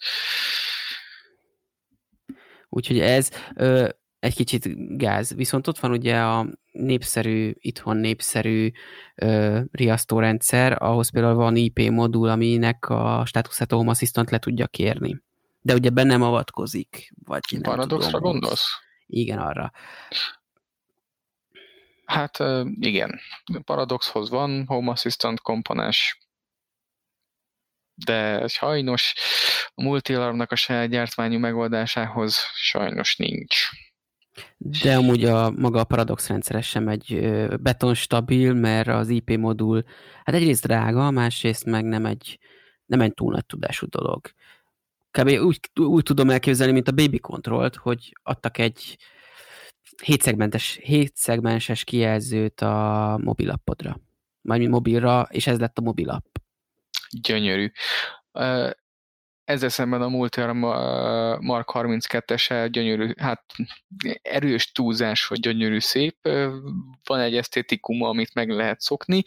Úgyhogy 2.74 3.00
ez 3.00 3.30
ö, 3.54 3.88
egy 4.18 4.34
kicsit 4.34 4.96
gáz. 4.98 5.34
Viszont 5.34 5.66
ott 5.66 5.78
van 5.78 5.90
ugye 5.90 6.20
a 6.20 6.46
népszerű, 6.72 7.52
itthon 7.58 7.96
népszerű 7.96 8.70
ö, 9.14 9.60
riasztórendszer, 9.70 10.82
ahhoz 10.82 11.10
például 11.10 11.34
van 11.34 11.56
IP 11.56 11.90
modul, 11.90 12.28
aminek 12.28 12.88
a 12.88 13.22
statusát 13.26 13.70
Home 13.70 13.90
Assistant 13.90 14.30
le 14.30 14.38
tudja 14.38 14.66
kérni. 14.66 15.22
De 15.60 15.74
ugye 15.74 15.90
bennem 15.90 16.22
avatkozik. 16.22 17.12
Vagy 17.24 17.60
Paradoxra 17.62 18.10
tudom, 18.10 18.32
gondolsz? 18.32 18.66
Igen, 19.06 19.38
arra. 19.38 19.72
Hát 22.04 22.38
igen, 22.80 23.20
Paradoxhoz 23.64 24.30
van 24.30 24.64
Home 24.66 24.90
Assistant 24.90 25.40
komponens, 25.40 26.18
de 28.04 28.46
sajnos 28.46 29.14
a 29.74 29.82
multialarmnak 29.82 30.52
a 30.52 30.56
saját 30.56 30.88
gyártmányú 30.88 31.38
megoldásához 31.38 32.36
sajnos 32.54 33.16
nincs. 33.16 33.68
De 34.56 34.96
amúgy 34.96 35.24
a 35.24 35.50
maga 35.50 35.80
a 35.80 35.84
Paradox 35.84 36.28
rendszer 36.28 36.62
sem 36.62 36.88
egy 36.88 37.36
betonstabil, 37.60 38.52
mert 38.52 38.88
az 38.88 39.08
IP 39.08 39.36
modul, 39.36 39.84
hát 40.24 40.34
egyrészt 40.34 40.66
drága, 40.66 41.10
másrészt 41.10 41.64
meg 41.64 41.84
nem 41.84 42.06
egy, 42.06 42.38
nem 42.86 43.00
egy 43.00 43.14
túl 43.14 43.32
nagy 43.32 43.46
tudású 43.46 43.86
dolog. 43.86 44.20
Kb. 45.10 45.28
úgy, 45.28 45.60
úgy 45.74 46.02
tudom 46.02 46.30
elképzelni, 46.30 46.72
mint 46.72 46.88
a 46.88 46.92
Baby 46.92 47.18
Controlt, 47.18 47.76
hogy 47.76 48.16
adtak 48.22 48.58
egy 48.58 48.98
hétszegmentes, 50.02 50.78
hétszegmenses 50.82 51.84
kijelzőt 51.84 52.60
a 52.60 53.18
mobilappodra. 53.22 54.00
Majd 54.40 54.68
mobilra, 54.68 55.26
és 55.30 55.46
ez 55.46 55.58
lett 55.58 55.78
a 55.78 55.82
mobilapp 55.82 56.31
gyönyörű. 57.20 57.70
Ezzel 59.44 59.68
szemben 59.68 60.02
a 60.02 60.08
Multiarm 60.08 60.58
Mark 61.44 61.70
32-ese 61.74 62.68
gyönyörű, 62.70 63.12
hát 63.16 63.44
erős 64.22 64.72
túlzás, 64.72 65.26
hogy 65.26 65.40
gyönyörű 65.40 65.78
szép. 65.78 66.16
Van 67.04 67.20
egy 67.20 67.36
esztétikum, 67.36 68.02
amit 68.02 68.34
meg 68.34 68.48
lehet 68.48 68.80
szokni, 68.80 69.22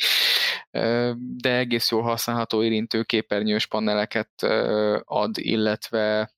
de 1.18 1.56
egész 1.56 1.92
jól 1.92 2.02
használható 2.02 2.64
érintő 2.64 3.04
képernyős 3.04 3.66
paneleket 3.66 4.44
ad, 5.04 5.38
illetve 5.38 6.32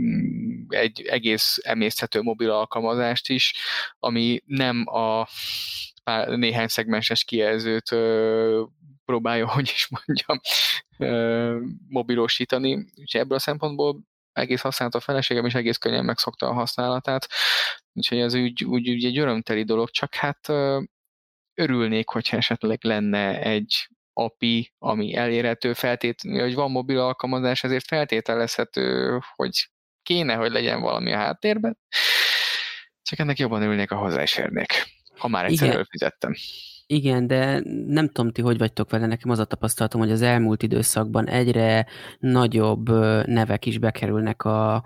mm, 0.00 0.64
egy 0.68 1.00
egész 1.00 1.58
emészthető 1.62 2.22
mobil 2.22 2.50
alkalmazást 2.50 3.28
is, 3.28 3.54
ami 3.98 4.42
nem 4.46 4.84
a 4.86 5.28
néhány 6.36 6.68
szegmenses 6.68 7.24
kijelzőt 7.24 7.90
próbálja, 9.04 9.48
hogy 9.54 9.70
is 9.74 9.88
mondjam, 9.88 10.40
mobilosítani. 11.88 12.74
Úgyhogy 12.74 13.20
ebből 13.20 13.36
a 13.36 13.40
szempontból 13.40 14.00
egész 14.32 14.60
használta 14.60 14.98
a 14.98 15.00
feleségem, 15.00 15.46
és 15.46 15.54
egész 15.54 15.76
könnyen 15.76 16.04
megszokta 16.04 16.48
a 16.48 16.52
használatát. 16.52 17.28
Úgyhogy 17.92 18.18
ez 18.18 18.34
úgy, 18.34 18.64
úgy, 18.64 18.90
úgy 18.90 19.04
egy 19.04 19.18
örömteli 19.18 19.64
dolog, 19.64 19.90
csak 19.90 20.14
hát 20.14 20.48
örülnék, 21.54 22.08
hogyha 22.08 22.36
esetleg 22.36 22.84
lenne 22.84 23.42
egy 23.42 23.88
API, 24.12 24.72
ami 24.78 25.14
elérhető 25.14 25.72
feltétlenül, 25.72 26.40
hogy 26.40 26.54
van 26.54 26.70
mobil 26.70 26.98
alkalmazás, 26.98 27.64
ezért 27.64 27.86
feltételezhető, 27.86 29.18
hogy 29.34 29.68
kéne, 30.02 30.34
hogy 30.34 30.50
legyen 30.50 30.80
valami 30.80 31.12
a 31.12 31.16
háttérben. 31.16 31.78
Csak 33.02 33.18
ennek 33.18 33.38
jobban 33.38 33.62
örülnék, 33.62 33.90
ha 33.90 33.96
hozzá 33.96 34.22
is 34.22 34.36
érnék, 34.36 34.72
ha 35.18 35.28
már 35.28 35.44
egyszer 35.44 35.66
Igen. 35.68 35.86
Igen, 36.86 37.26
de 37.26 37.62
nem 37.86 38.08
tudom 38.08 38.32
ti, 38.32 38.42
hogy 38.42 38.58
vagytok 38.58 38.90
vele, 38.90 39.06
nekem 39.06 39.30
az 39.30 39.38
a 39.38 39.44
tapasztalatom, 39.44 40.00
hogy 40.00 40.10
az 40.10 40.22
elmúlt 40.22 40.62
időszakban 40.62 41.28
egyre 41.28 41.86
nagyobb 42.18 42.88
nevek 43.26 43.66
is 43.66 43.78
bekerülnek 43.78 44.44
a 44.44 44.84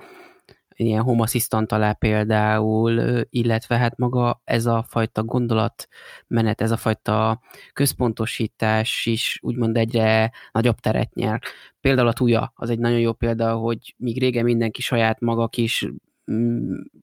ilyen 0.79 1.03
home 1.03 1.23
assistant 1.23 1.73
alá 1.73 1.93
például, 1.93 3.25
illetve 3.31 3.77
hát 3.77 3.97
maga 3.97 4.41
ez 4.45 4.67
a 4.67 4.85
fajta 4.89 5.25
gondolatmenet, 5.25 6.61
ez 6.61 6.71
a 6.71 6.77
fajta 6.77 7.41
központosítás 7.73 9.07
is 9.07 9.39
úgymond 9.43 9.77
egyre 9.77 10.33
nagyobb 10.53 10.79
teret 10.79 11.15
nyer. 11.15 11.41
Például 11.81 12.09
a 12.09 12.13
Tuya, 12.13 12.53
az 12.55 12.71
egy 12.71 12.79
nagyon 12.79 12.99
jó 12.99 13.13
példa, 13.13 13.55
hogy 13.55 13.95
míg 13.97 14.19
régen 14.19 14.45
mindenki 14.45 14.83
saját 14.83 15.21
maga 15.21 15.49
kis 15.49 15.89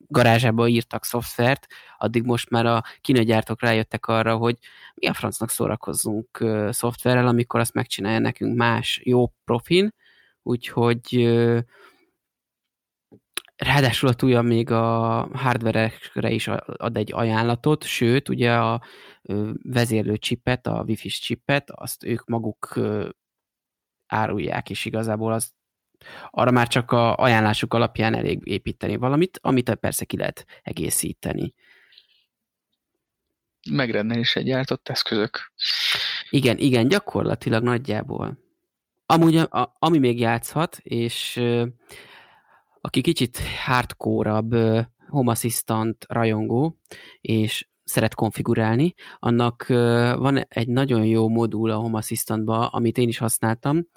garázsába 0.07 0.67
írtak 0.67 1.05
szoftvert, 1.05 1.67
addig 1.97 2.23
most 2.23 2.49
már 2.49 2.65
a 2.65 2.83
kínai 3.01 3.23
gyártók 3.23 3.61
rájöttek 3.61 4.05
arra, 4.05 4.37
hogy 4.37 4.57
mi 4.93 5.07
a 5.07 5.13
francnak 5.13 5.49
szórakozzunk 5.49 6.45
szoftverrel, 6.69 7.27
amikor 7.27 7.59
azt 7.59 7.73
megcsinálja 7.73 8.19
nekünk 8.19 8.57
más 8.57 9.01
jó 9.03 9.27
profin, 9.43 9.93
úgyhogy 10.43 11.27
Ráadásul 13.55 14.09
a 14.09 14.13
túlja 14.13 14.41
még 14.41 14.71
a 14.71 15.27
hardware-ekre 15.33 16.31
is 16.31 16.47
ad 16.47 16.97
egy 16.97 17.13
ajánlatot, 17.13 17.83
sőt, 17.83 18.29
ugye 18.29 18.53
a 18.53 18.81
vezérlő 19.63 20.17
csipet, 20.17 20.67
a 20.67 20.83
wifi 20.87 21.07
csipet, 21.07 21.71
azt 21.71 22.03
ők 22.03 22.25
maguk 22.25 22.79
árulják, 24.07 24.69
és 24.69 24.85
igazából 24.85 25.33
az 25.33 25.53
arra 26.29 26.51
már 26.51 26.67
csak 26.67 26.91
a 26.91 27.15
ajánlásuk 27.15 27.73
alapján 27.73 28.15
elég 28.15 28.39
építeni 28.43 28.95
valamit, 28.95 29.39
amit 29.41 29.75
persze 29.75 30.05
ki 30.05 30.17
lehet 30.17 30.45
egészíteni. 30.61 31.53
Megrendelésre 33.71 34.41
gyártott 34.41 34.89
eszközök. 34.89 35.51
Igen, 36.29 36.57
igen, 36.57 36.87
gyakorlatilag 36.87 37.63
nagyjából. 37.63 38.39
Amúgy, 39.05 39.35
a, 39.35 39.75
ami 39.79 39.97
még 39.97 40.19
játszhat, 40.19 40.77
és 40.83 41.41
aki 42.81 43.01
kicsit 43.01 43.39
hardcore-abb 43.65 44.55
Home 45.07 45.31
Assistant 45.31 46.05
rajongó, 46.07 46.77
és 47.21 47.67
szeret 47.83 48.15
konfigurálni, 48.15 48.93
annak 49.19 49.65
van 50.17 50.45
egy 50.47 50.67
nagyon 50.67 51.05
jó 51.05 51.29
modul 51.29 51.71
a 51.71 51.75
Home 51.75 51.97
Assistantba, 51.97 52.67
amit 52.67 52.97
én 52.97 53.07
is 53.07 53.17
használtam, 53.17 53.87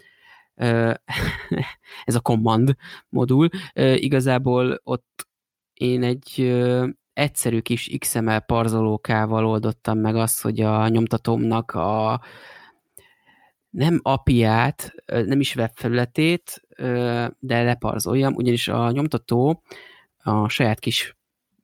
ez 2.05 2.15
a 2.15 2.21
command 2.21 2.77
modul. 3.09 3.49
Igazából 3.95 4.81
ott 4.85 5.27
én 5.75 6.03
egy 6.03 6.57
egyszerű 7.13 7.61
kis 7.61 7.97
XML 7.99 8.39
parzolókával 8.39 9.47
oldottam 9.47 9.99
meg 9.99 10.17
azt, 10.17 10.43
hogy 10.43 10.61
a 10.61 10.89
nyomtatómnak 10.89 11.71
a 11.71 12.21
nem 13.71 14.01
API-át, 14.03 14.95
nem 15.07 15.41
is 15.41 15.57
webfelületét, 15.57 16.63
de 17.39 17.63
leparzoljam, 17.63 18.35
ugyanis 18.35 18.69
a 18.69 18.91
nyomtató 18.91 19.63
a 20.23 20.49
saját 20.49 20.79
kis 20.79 21.17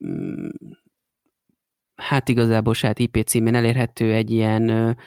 mm, 0.05 0.47
hát 1.95 2.29
igazából 2.29 2.73
saját 2.73 2.99
IP 2.99 3.23
címén 3.25 3.55
elérhető 3.55 4.13
egy 4.13 4.31
ilyen 4.31 4.97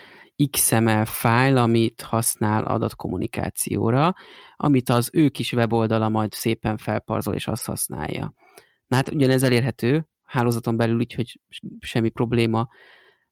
XML 0.51 1.05
file, 1.05 1.63
amit 1.63 2.01
használ 2.01 2.65
adatkommunikációra, 2.65 4.15
amit 4.57 4.89
az 4.89 5.11
ő 5.13 5.29
kis 5.29 5.53
weboldala 5.53 6.09
majd 6.09 6.33
szépen 6.33 6.77
felparzol 6.77 7.35
és 7.35 7.47
azt 7.47 7.67
használja. 7.67 8.35
Na 8.87 8.97
hát 8.97 9.09
ugyanez 9.09 9.43
elérhető 9.43 10.07
hálózaton 10.25 10.77
belül, 10.77 10.97
úgyhogy 10.97 11.41
semmi 11.81 12.09
probléma 12.09 12.69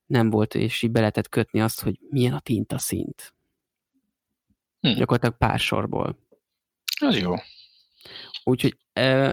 nem 0.06 0.30
volt, 0.30 0.54
és 0.54 0.82
így 0.82 0.90
be 0.90 0.98
lehetett 0.98 1.28
kötni 1.28 1.60
azt, 1.60 1.82
hogy 1.82 1.98
milyen 2.10 2.32
a 2.32 2.40
tinta 2.40 2.78
szint. 2.78 3.34
Hm. 4.80 4.94
Gyakorlatilag 4.94 5.36
pár 5.36 5.58
sorból. 5.58 6.18
Az 7.00 7.18
jó. 7.18 7.34
Úgyhogy 8.44 8.76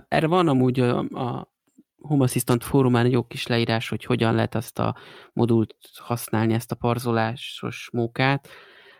erre 0.08 0.28
van 0.28 0.48
amúgy 0.48 0.80
a, 0.80 0.98
a 1.00 1.53
Home 2.08 2.24
Assistant 2.24 2.64
fórumán 2.64 3.06
egy 3.06 3.12
jó 3.12 3.24
kis 3.24 3.48
leírás, 3.48 3.90
hogy 3.90 4.04
hogyan 4.04 4.36
lehet 4.36 4.56
azt 4.56 4.80
a 4.80 4.96
modult 5.34 5.76
használni, 5.96 6.54
ezt 6.54 6.72
a 6.72 6.76
parzolásos 6.76 7.90
mókát. 7.92 8.48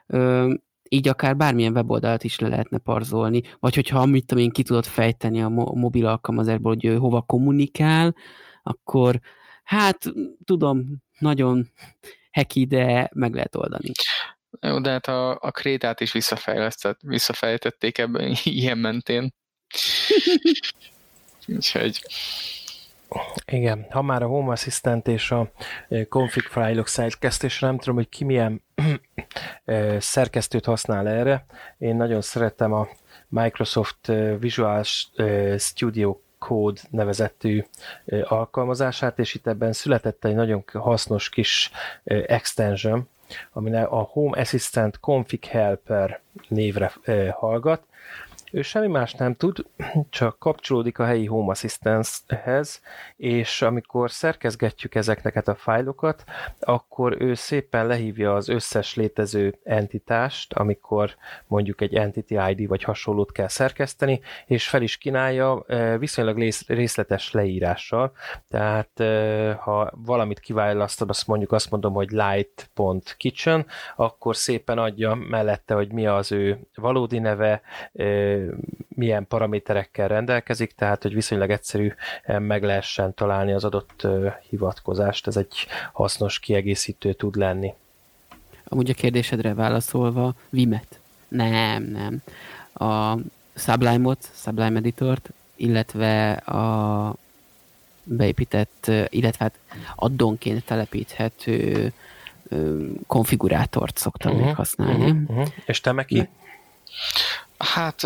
Ö, 0.08 0.54
így 0.90 1.08
akár 1.08 1.38
bármilyen 1.38 1.74
weboldalt 1.74 2.24
is 2.24 2.40
le 2.40 2.48
lehetne 2.48 2.78
parzolni, 2.78 3.42
vagy 3.60 3.76
hogyha 3.76 4.00
amit 4.00 4.32
én 4.32 4.50
ki 4.50 4.64
tudod 4.64 4.86
fejteni 4.86 5.42
a 5.42 5.50
mo- 5.50 5.76
mobil 5.76 6.06
alkalmazásból, 6.06 6.74
hogy 6.74 6.86
ő 6.86 6.98
hova 6.98 7.22
kommunikál, 7.22 8.16
akkor 8.64 9.20
hát 9.64 10.14
tudom, 10.46 11.04
nagyon 11.20 11.72
heki, 12.32 12.66
de 12.66 13.10
meg 13.14 13.34
lehet 13.34 13.56
oldani. 13.56 13.92
Jó, 14.62 14.80
de 14.80 14.90
hát 14.90 15.08
a, 15.08 15.38
a 15.42 15.52
krétát 15.52 16.02
is 16.02 16.12
visszafejtették 17.02 17.98
ebben 17.98 18.36
ilyen 18.44 18.78
mentén. 18.78 19.34
Úgyhogy 21.48 22.02
igen, 23.46 23.86
ha 23.90 24.02
már 24.02 24.24
a 24.24 24.28
Home 24.28 24.52
Assistant 24.52 25.08
és 25.08 25.32
a 25.32 25.52
config 26.10 26.44
fájlok 26.44 26.88
szerkesztésre, 26.88 27.68
nem 27.68 27.78
tudom, 27.78 27.96
hogy 27.96 28.10
ki 28.10 28.24
milyen 28.24 28.64
szerkesztőt 29.98 30.66
használ 30.66 31.08
erre. 31.08 31.46
Én 31.78 31.96
nagyon 31.96 32.22
szeretem 32.22 32.74
a 32.74 32.88
Microsoft 33.28 34.12
Visual 34.40 34.84
Studio 35.58 36.18
Code 36.38 36.82
nevezetű 36.90 37.64
alkalmazását, 38.24 39.20
és 39.20 39.34
itt 39.34 39.48
ebben 39.48 39.74
született 39.74 40.26
egy 40.26 40.36
nagyon 40.36 40.64
hasznos 40.74 41.30
kis 41.30 41.72
extension, 42.04 43.10
ami 43.52 43.76
a 43.76 44.10
Home 44.12 44.40
Assistant 44.40 45.00
Config 45.00 45.46
Helper 45.46 46.22
névre 46.48 46.92
hallgat, 47.32 47.84
ő 48.54 48.62
semmi 48.62 48.88
más 48.88 49.14
nem 49.14 49.36
tud, 49.36 49.66
csak 50.10 50.40
kapcsolódik 50.40 51.00
a 51.00 51.06
helyi 51.06 51.26
Home 51.26 51.52
Assistance-hez, 51.52 52.82
és 53.16 53.62
amikor 53.62 54.12
szerkezgetjük 54.12 54.96
ezeknek 54.96 55.48
a 55.48 55.56
fájlokat, 55.56 56.24
akkor 56.60 57.22
ő 57.22 57.34
szépen 57.34 57.88
lehívja 57.88 58.34
az 58.36 58.50
összes 58.50 58.96
létező 58.96 59.60
entitást, 59.64 60.54
amikor 60.54 61.16
mondjuk 61.48 61.82
egy 61.82 61.96
Entity 61.96 62.36
ID 62.50 62.68
vagy 62.68 62.84
hasonlót 62.84 63.32
kell 63.32 63.48
szerkeszteni, 63.48 64.22
és 64.46 64.70
fel 64.70 64.82
is 64.82 64.98
kínálja 64.98 65.66
viszonylag 66.00 66.54
részletes 66.68 67.32
leírással. 67.32 68.12
Tehát 68.50 69.00
eh, 69.00 69.56
ha 69.56 69.92
valamit 69.96 70.40
kiválasztod, 70.40 71.10
azt 71.10 71.28
mondjuk 71.28 71.52
azt 71.52 71.72
mondom, 71.72 71.94
hogy 71.94 72.10
light.kitchen, 72.10 73.66
akkor 73.96 74.36
szépen 74.36 74.78
adja 74.78 75.16
mellette, 75.16 75.74
hogy 75.74 75.92
mi 75.92 76.08
az 76.08 76.32
ő 76.32 76.60
valódi 76.76 77.20
neve, 77.20 77.62
milyen 78.88 79.28
paraméterekkel 79.28 80.08
rendelkezik, 80.08 80.72
tehát 80.76 81.02
hogy 81.02 81.14
viszonylag 81.14 81.50
egyszerű 81.50 81.94
meg 82.26 82.64
lehessen 82.64 83.14
találni 83.14 83.52
az 83.52 83.64
adott 83.64 84.08
hivatkozást, 84.50 85.28
ez 85.28 85.38
egy 85.38 85.68
hasznos 85.92 86.40
kiegészítő 86.40 87.14
tud 87.14 87.36
lenni. 87.36 87.74
Amúgy 88.64 88.90
a 88.90 88.94
kérdésedre 88.94 89.54
válaszolva, 89.54 90.34
Vimet? 90.50 91.00
Nem, 91.28 91.84
nem. 91.84 92.22
A 92.90 93.18
Sublime-ot, 93.56 94.30
Sublime 94.34 94.78
Editort, 94.78 95.30
illetve 95.56 96.32
a 96.32 97.16
beépített, 98.04 98.92
illetve 99.10 99.44
hát 99.44 99.82
addonként 99.96 100.66
telepíthető 100.66 101.92
konfigurátort 103.08 103.98
szoktam 103.98 104.32
uh-huh, 104.32 104.46
még 104.46 104.56
használni. 104.56 105.12
Uh-huh, 105.12 105.30
uh-huh. 105.30 105.48
És 105.66 105.82
te 105.82 105.92
meg 105.92 106.06
ki? 106.06 106.30
Hát 107.58 108.02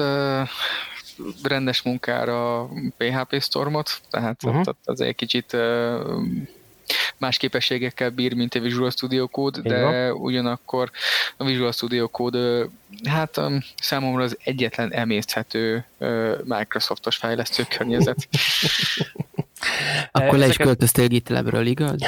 rendes 1.44 1.82
munkára 1.82 2.70
PHP 2.98 3.42
Stormot, 3.42 4.02
tehát 4.10 4.44
uh-huh. 4.44 4.68
ott 4.68 4.82
azért 4.86 5.16
kicsit 5.16 5.58
más 7.18 7.38
képességekkel 7.38 8.10
bír, 8.10 8.34
mint 8.34 8.56
a 8.56 8.60
Visual 8.60 8.92
Studio 8.92 9.28
Code, 9.28 9.62
de 9.62 10.14
ugyanakkor 10.14 10.92
a 11.38 11.44
Visual 11.44 11.72
Studio 11.72 12.08
Code 12.08 12.68
hát 13.10 13.42
számomra 13.82 14.24
az 14.24 14.38
egyetlen 14.44 14.94
emészthető 14.94 15.86
Microsoftos 16.44 17.16
fejlesztő 17.16 17.66
környezet. 17.70 18.28
Akkor 20.12 20.38
le 20.38 20.48
is 20.48 20.58
költöztél 20.58 21.08
GitLabről, 21.08 21.66
igaz? 21.66 22.02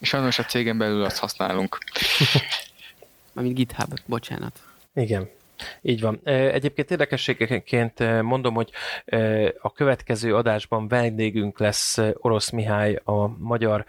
Sajnos 0.00 0.38
a 0.38 0.44
cégen 0.44 0.78
belül 0.78 1.04
azt 1.04 1.18
használunk. 1.18 1.78
Amit 3.34 3.54
GitHub, 3.54 3.98
bocsánat. 4.06 4.65
Igen. 4.96 5.28
Így 5.82 6.00
van. 6.00 6.20
Egyébként 6.24 6.90
érdekességként 6.90 8.22
mondom, 8.22 8.54
hogy 8.54 8.70
a 9.60 9.72
következő 9.72 10.34
adásban 10.34 10.88
vendégünk 10.88 11.58
lesz 11.58 11.98
Orosz 12.12 12.50
Mihály, 12.50 13.00
a 13.04 13.26
magyar 13.38 13.84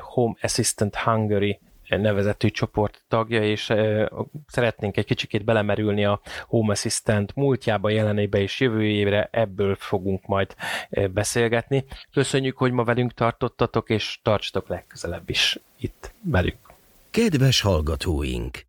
Home 0.00 0.34
Assistant 0.42 0.96
Hungary 0.96 1.58
nevezetű 1.88 2.48
csoport 2.48 3.02
tagja, 3.08 3.42
és 3.42 3.72
szeretnénk 4.46 4.96
egy 4.96 5.04
kicsikét 5.04 5.44
belemerülni 5.44 6.04
a 6.04 6.20
Home 6.46 6.72
Assistant 6.72 7.34
múltjába, 7.34 7.90
jelenébe 7.90 8.38
és 8.38 8.60
jövőjére, 8.60 9.28
ebből 9.32 9.74
fogunk 9.74 10.26
majd 10.26 10.54
beszélgetni. 11.10 11.84
Köszönjük, 12.12 12.56
hogy 12.56 12.72
ma 12.72 12.84
velünk 12.84 13.12
tartottatok, 13.12 13.90
és 13.90 14.18
tartsatok 14.22 14.68
legközelebb 14.68 15.30
is 15.30 15.58
itt 15.78 16.12
velünk. 16.22 16.58
Kedves 17.10 17.60
hallgatóink! 17.60 18.68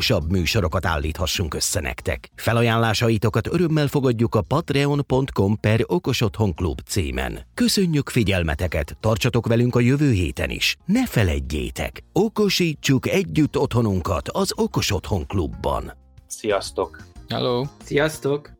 legokosabb 0.00 0.30
műsorokat 0.30 0.86
állíthassunk 0.86 1.54
össze 1.54 1.80
nektek. 1.80 2.30
Felajánlásaitokat 2.34 3.46
örömmel 3.46 3.86
fogadjuk 3.86 4.34
a 4.34 4.42
patreon.com 4.42 5.60
per 5.60 5.84
okosotthonklub 5.86 6.80
címen. 6.80 7.38
Köszönjük 7.54 8.08
figyelmeteket, 8.08 8.96
tartsatok 9.00 9.46
velünk 9.46 9.74
a 9.74 9.80
jövő 9.80 10.12
héten 10.12 10.50
is. 10.50 10.76
Ne 10.84 11.06
feledjétek, 11.06 12.02
okosítsuk 12.12 13.08
együtt 13.08 13.58
otthonunkat 13.58 14.28
az 14.28 14.52
Okos 14.56 14.92
Otthon 14.92 15.26
Klubban. 15.26 15.92
Sziasztok! 16.26 17.02
Hello! 17.28 17.64
Sziasztok! 17.84 18.59